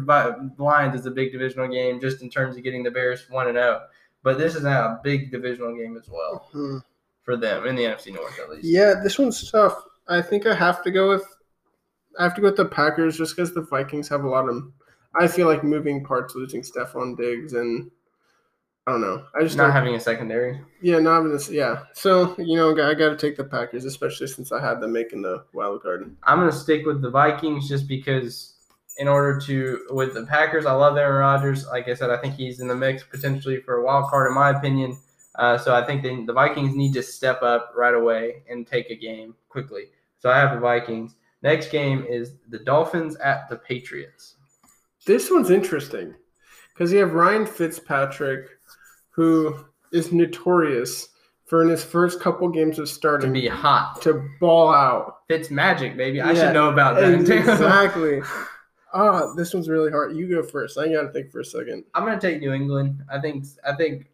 [0.59, 3.57] Lions is a big divisional game just in terms of getting the Bears one and
[3.57, 3.82] zero.
[4.24, 6.78] But this is now a big divisional game as well Hmm.
[7.22, 8.64] for them in the NFC North at least.
[8.64, 9.80] Yeah, this one's tough.
[10.09, 11.24] I think I have to go with
[12.18, 14.70] I have to go with the Packers just because the Vikings have a lot of
[15.17, 17.91] I feel like moving parts, losing Stefon Diggs and
[18.87, 19.25] I don't know.
[19.35, 20.61] I just Not having a secondary.
[20.83, 21.49] yeah, not having this.
[21.49, 24.93] Yeah, so you know, I got to take the Packers, especially since I had them
[24.93, 26.15] making the wild card.
[26.25, 28.55] I'm gonna stick with the Vikings just because
[28.99, 31.67] in order to with the Packers, I love Aaron Rodgers.
[31.67, 34.35] Like I said, I think he's in the mix potentially for a wild card in
[34.35, 34.99] my opinion.
[35.37, 38.91] Uh, so I think they, the Vikings need to step up right away and take
[38.91, 39.87] a game quickly.
[40.21, 41.17] So I have the Vikings.
[41.43, 44.34] Next game is the Dolphins at the Patriots.
[45.07, 46.15] This one's interesting
[46.73, 48.49] because you have Ryan Fitzpatrick,
[49.11, 51.09] who is notorious
[51.47, 54.01] for in his first couple games of starting To be hot.
[54.03, 55.19] to ball out.
[55.29, 56.21] Fitz magic, baby.
[56.21, 57.13] I Yeah, should know about that.
[57.31, 58.21] Exactly.
[58.97, 60.15] Ah, this one's really hard.
[60.17, 60.79] You go first.
[60.79, 61.83] I gotta think for a second.
[61.95, 63.03] I'm gonna take New England.
[63.13, 64.07] I think I think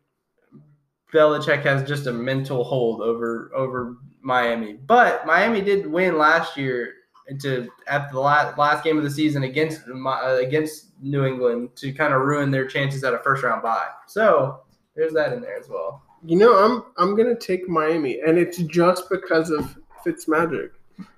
[1.13, 4.73] Belichick has just a mental hold over over Miami.
[4.73, 6.95] But Miami did win last year
[7.41, 11.71] to at the last, last game of the season against Mi- uh, against New England
[11.77, 13.89] to kind of ruin their chances at a first round bye.
[14.07, 14.61] So
[14.97, 16.03] there's that in there as well.
[16.25, 20.71] You know, I'm I'm gonna take Miami, and it's just because of Fitzmagic.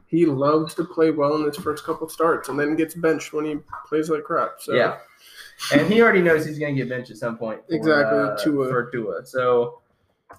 [0.06, 3.46] He loves to play well in his first couple starts, and then gets benched when
[3.46, 3.56] he
[3.88, 4.56] plays like crap.
[4.58, 4.98] So Yeah.
[5.72, 7.60] And he already knows he's going to get benched at some point.
[7.68, 8.68] For, Exactly, uh, Tua.
[8.68, 9.24] For Tua.
[9.24, 9.80] So,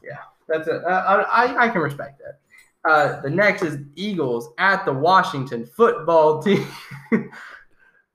[0.04, 0.84] yeah, that's it.
[0.84, 2.40] Uh, I, I can respect that.
[2.88, 6.68] Uh, the next is Eagles at the Washington football team.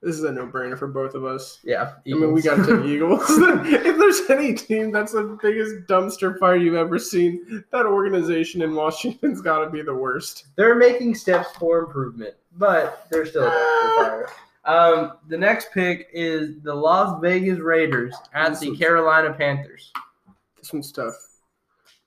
[0.03, 1.59] this is a no-brainer for both of us.
[1.65, 1.93] yeah.
[2.07, 3.23] I mean, we got to take Eagles.
[3.29, 8.75] if there's any team that's the biggest dumpster fire you've ever seen, that organization in
[8.75, 10.47] Washington's got to be the worst.
[10.57, 14.29] They're making steps for improvement, but they're still a dumpster fire.
[14.65, 19.91] Um, the next pick is the Las Vegas Raiders at This the Carolina Panthers.
[20.59, 21.15] This one's tough.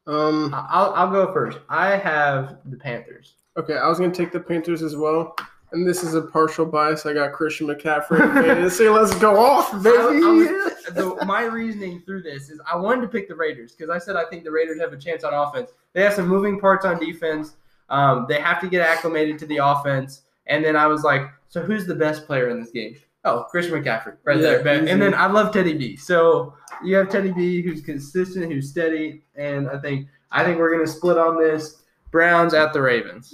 [0.07, 1.59] Um, I'll, I'll go first.
[1.69, 3.35] I have the Panthers.
[3.57, 5.35] okay, I was gonna take the Panthers as well,
[5.71, 7.05] and this is a partial bias.
[7.05, 8.89] I got Christian McCaffrey fantasy.
[8.89, 9.97] Let's go off, baby.
[9.97, 13.73] I- I was- the, my reasoning through this is I wanted to pick the Raiders
[13.73, 15.69] because I said I think the Raiders have a chance on offense.
[15.93, 17.55] They have some moving parts on defense.
[17.89, 20.23] Um, they have to get acclimated to the offense.
[20.47, 22.95] And then I was like, so who's the best player in this game?
[23.23, 24.81] Oh, Christian McCaffrey, right Yeah, there.
[24.81, 24.91] Easy.
[24.91, 25.95] And then I love Teddy B.
[25.95, 30.71] So you have Teddy B, who's consistent, who's steady, and I think I think we're
[30.71, 31.83] gonna split on this.
[32.09, 33.33] Browns at the Ravens.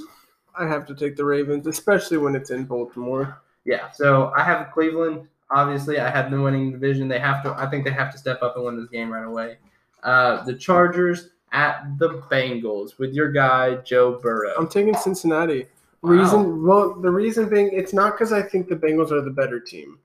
[0.58, 3.42] I have to take the Ravens, especially when it's in Baltimore.
[3.66, 5.28] Yeah, so I have Cleveland.
[5.50, 7.08] Obviously, I have them winning the division.
[7.08, 7.54] They have to.
[7.54, 9.58] I think they have to step up and win this game right away.
[10.04, 14.54] Uh, the Chargers at the Bengals with your guy Joe Burrow.
[14.58, 15.68] I'm taking Cincinnati.
[16.08, 19.60] Reason well, the reason being it's not because I think the Bengals are the better
[19.60, 20.00] team.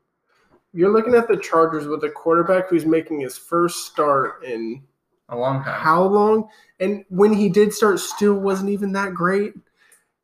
[0.74, 4.82] You're looking at the Chargers with a quarterback who's making his first start in
[5.28, 5.80] a long time.
[5.80, 6.48] how long?
[6.80, 9.52] And when he did start, still wasn't even that great.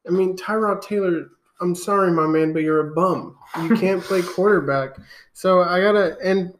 [0.06, 1.28] I mean, Tyrod Taylor.
[1.60, 3.36] I'm sorry, my man, but you're a bum.
[3.62, 4.96] You can't play quarterback.
[5.32, 6.54] So I gotta, and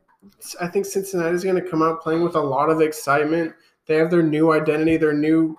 [0.60, 3.54] I think Cincinnati's gonna come out playing with a lot of excitement.
[3.86, 5.58] They have their new identity, their new.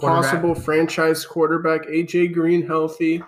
[0.00, 3.22] Possible franchise quarterback, AJ Green, healthy.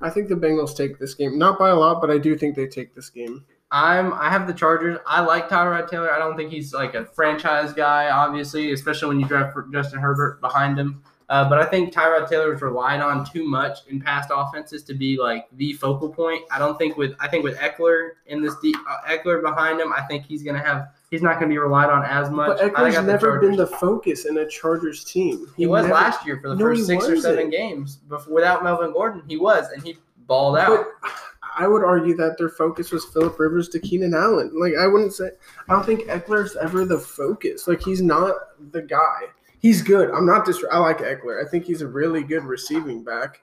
[0.00, 2.56] I think the Bengals take this game, not by a lot, but I do think
[2.56, 3.44] they take this game.
[3.72, 4.98] I'm I have the Chargers.
[5.06, 6.12] I like Tyrod Taylor.
[6.12, 10.40] I don't think he's like a franchise guy, obviously, especially when you draft Justin Herbert
[10.40, 11.02] behind him.
[11.30, 14.94] Uh, but I think Tyrod Taylor is relied on too much in past offenses to
[14.94, 16.42] be like the focal point.
[16.50, 19.92] I don't think with I think with Ekeler in this deep, uh, Ekeler behind him,
[19.92, 22.48] I think he's gonna have he's not gonna be relied on as much.
[22.48, 25.46] But I think I the never been the focus in a Chargers team.
[25.56, 28.34] He was never- last year for the No, first he six or seven games before,
[28.34, 29.22] without Melvin Gordon.
[29.28, 30.84] He was, and he balled out.
[31.00, 31.12] But
[31.56, 34.50] I would argue that their focus was Philip Rivers to Keenan Allen.
[34.58, 35.30] Like I wouldn't say
[35.68, 37.68] I don't think Ekeler's ever the focus.
[37.68, 38.34] Like he's not
[38.72, 39.28] the guy.
[39.60, 40.10] He's good.
[40.10, 41.44] I'm not dis I like Ekeler.
[41.44, 43.42] I think he's a really good receiving back.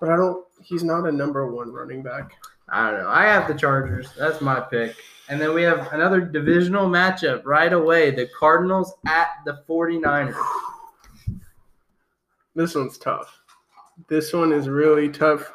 [0.00, 2.32] But I don't he's not a number one running back.
[2.68, 3.08] I don't know.
[3.08, 4.08] I have the Chargers.
[4.18, 4.96] That's my pick.
[5.28, 8.10] And then we have another divisional matchup right away.
[8.10, 10.36] The Cardinals at the 49ers.
[12.56, 13.40] This one's tough.
[14.08, 15.50] This one is really tough.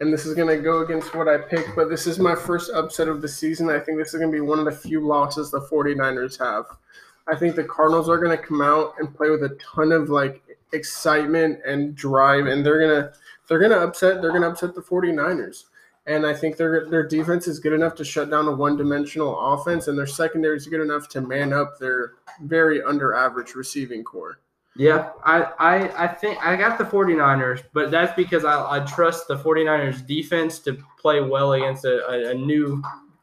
[0.00, 2.70] And this is going to go against what I picked, but this is my first
[2.72, 3.68] upset of the season.
[3.68, 6.64] I think this is going to be one of the few losses the 49ers have.
[7.30, 10.08] I think the Cardinals are going to come out and play with a ton of
[10.08, 13.12] like excitement and drive and they're going to
[13.48, 15.64] they're to upset they're to upset the 49ers.
[16.06, 19.88] And I think their their defense is good enough to shut down a one-dimensional offense
[19.88, 24.38] and their secondary is good enough to man up their very under average receiving core.
[24.76, 29.26] Yeah, I, I, I think I got the 49ers, but that's because I, I trust
[29.26, 32.80] the 49ers defense to play well against a, a, a new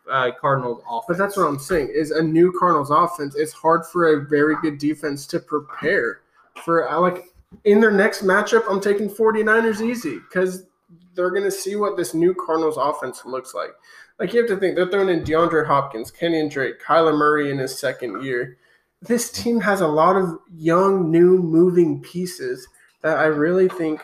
[0.09, 1.05] uh, Cardinals offense.
[1.07, 3.35] But that's what I'm saying is a new Cardinals offense.
[3.35, 6.21] It's hard for a very good defense to prepare
[6.63, 6.89] for.
[6.89, 7.25] I like
[7.63, 10.65] in their next matchup, I'm taking 49ers easy because
[11.13, 13.71] they're gonna see what this new Cardinals offense looks like.
[14.19, 17.57] Like you have to think they're throwing in DeAndre Hopkins, Kenyon Drake, Kyler Murray in
[17.57, 18.57] his second year.
[19.01, 22.67] This team has a lot of young, new, moving pieces
[23.01, 24.01] that I really think.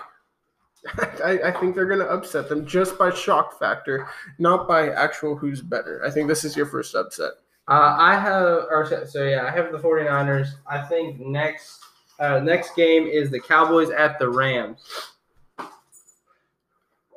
[1.23, 4.07] I, I think they're going to upset them just by shock factor,
[4.39, 6.03] not by actual who's better.
[6.05, 7.32] I think this is your first upset.
[7.67, 10.49] Uh, I have, or so, yeah, I have the 49ers.
[10.67, 11.79] I think next
[12.19, 14.82] uh, next game is the Cowboys at the Rams.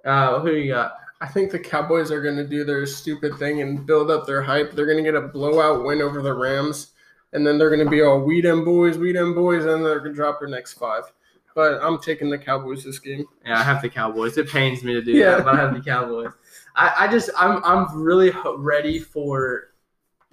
[0.05, 0.95] Uh, who you got?
[1.21, 4.43] I think the Cowboys are going to do their stupid thing and build up their
[4.43, 4.73] hype.
[4.73, 6.93] They're going to get a blowout win over the Rams,
[7.33, 10.01] and then they're going to be all we them boys, we them boys, and they're
[10.01, 11.05] going to drop their next five.
[11.55, 13.25] But I'm taking the Cowboys this game.
[13.47, 14.37] Yeah, I have the Cowboys.
[14.39, 15.37] It pains me to do Yeah.
[15.37, 16.33] that, but I have the Cowboys.
[16.75, 19.71] I, I just I'm I'm really ready for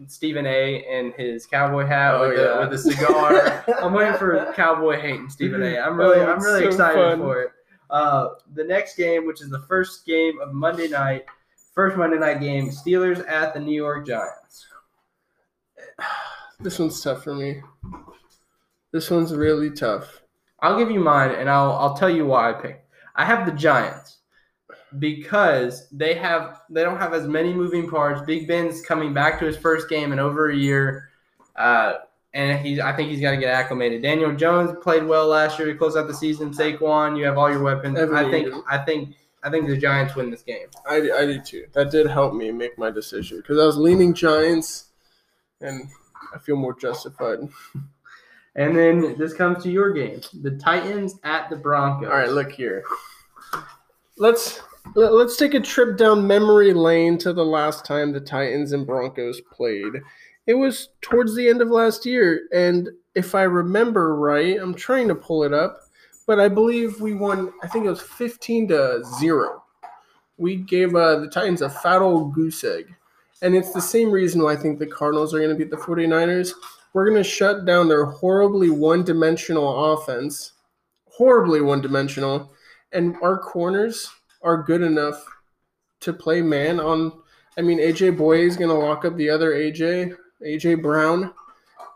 [0.08, 0.84] Stephen A.
[0.86, 2.54] and his cowboy hat Oh, with, yeah.
[2.54, 3.64] the, with the cigar.
[3.84, 5.78] I'm waiting for cowboy hating Stephen A.
[5.80, 7.20] I'm really Oh, I'm really so excited fun.
[7.20, 7.52] for it.
[7.92, 11.26] Uh, the next game, which is the first game of Monday night,
[11.76, 14.66] first Monday night game, Steelers at the New York Giants.
[16.60, 17.60] This one's tough for me.
[18.92, 20.21] This one's really tough.
[20.62, 22.88] I'll give you mine, and I'll I'll tell you why I picked.
[23.16, 24.18] I have the Giants
[25.00, 28.22] because they have they don't have as many moving parts.
[28.22, 31.10] Big Ben's coming back to his first game in over a year,
[31.56, 31.94] uh,
[32.34, 34.02] and he's I think he's got to get acclimated.
[34.02, 36.52] Daniel Jones played well last year to close out the season.
[36.52, 37.98] Saquon, you have all your weapons.
[37.98, 38.64] Evan I think Engram.
[38.70, 40.68] I think I think the Giants win this game.
[40.88, 41.66] I, I do too.
[41.74, 44.86] That did help me make my decision because I was leaning Giants,
[45.62, 45.90] and
[46.34, 47.40] I feel more justified.
[48.56, 52.10] And then this comes to your game, the Titans at the Broncos.
[52.10, 52.84] All right, look here.
[54.18, 54.62] Let's
[54.96, 58.86] let, let's take a trip down memory lane to the last time the Titans and
[58.86, 59.94] Broncos played.
[60.48, 65.08] It was towards the end of last year, and if I remember right, I'm trying
[65.08, 65.82] to pull it up,
[66.28, 67.54] but I believe we won.
[67.64, 69.64] I think it was 15 to zero.
[70.38, 72.94] We gave uh, the Titans a fat old goose egg,
[73.42, 75.78] and it's the same reason why I think the Cardinals are going to beat the
[75.78, 76.52] 49ers.
[76.94, 80.54] We're going to shut down their horribly one-dimensional offense,
[81.06, 82.52] horribly one-dimensional
[82.92, 84.10] and our corners
[84.42, 85.24] are good enough
[86.02, 87.12] to play man on.
[87.58, 90.16] I mean, AJ Bouye is going to lock up the other AJ,
[90.46, 91.34] AJ Brown,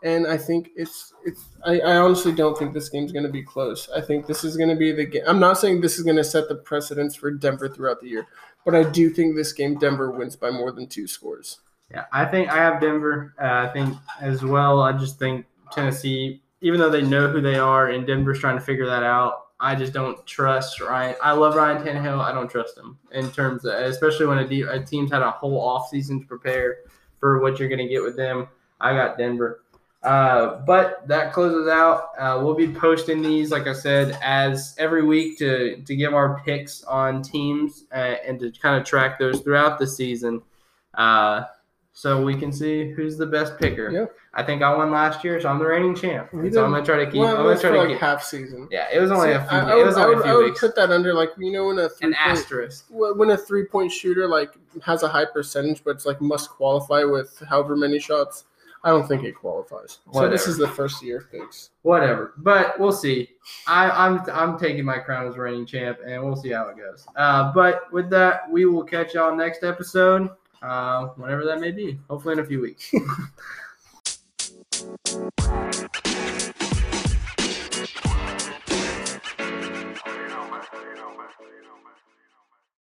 [0.02, 1.44] and I think it's it's.
[1.64, 3.88] I, I honestly don't think this game's going to be close.
[3.94, 5.22] I think this is going to be the game.
[5.26, 8.26] I'm not saying this is going to set the precedence for Denver throughout the year,
[8.64, 11.60] but I do think this game Denver wins by more than two scores.
[11.90, 13.34] Yeah, I think I have Denver.
[13.40, 14.80] Uh, I think as well.
[14.80, 18.64] I just think Tennessee, even though they know who they are, and Denver's trying to
[18.64, 19.42] figure that out.
[19.58, 21.16] I just don't trust Ryan.
[21.22, 22.20] I love Ryan Tannehill.
[22.20, 25.30] I don't trust him in terms of, especially when a, de- a team's had a
[25.30, 26.78] whole offseason to prepare
[27.18, 28.48] for what you're going to get with them.
[28.80, 29.62] I got Denver.
[30.02, 32.10] Uh, but that closes out.
[32.18, 36.40] Uh, we'll be posting these, like I said, as every week to to give our
[36.44, 40.42] picks on teams uh, and to kind of track those throughout the season.
[41.98, 44.10] So we can see who's the best picker.
[44.34, 46.28] I think I won last year, so I'm the reigning champ.
[46.30, 47.20] So I'm gonna try to keep.
[47.20, 47.98] Well, I'm it gonna was try to like keep.
[47.98, 48.68] half season.
[48.70, 49.48] Yeah, it was only a few.
[49.56, 50.60] I, I it would, was I only a would, few I would weeks.
[50.60, 52.84] put that under like you know when a three An point, asterisk.
[52.90, 54.52] when a three point shooter like
[54.84, 58.44] has a high percentage, but it's like must qualify with however many shots.
[58.84, 60.00] I don't think it qualifies.
[60.12, 61.70] So this is the first year picks.
[61.80, 63.30] Whatever, but we'll see.
[63.66, 67.06] I, I'm I'm taking my crown as reigning champ, and we'll see how it goes.
[67.16, 70.28] Uh, but with that, we will catch y'all next episode,
[70.62, 71.98] uh, whenever that may be.
[72.08, 72.92] Hopefully in a few weeks.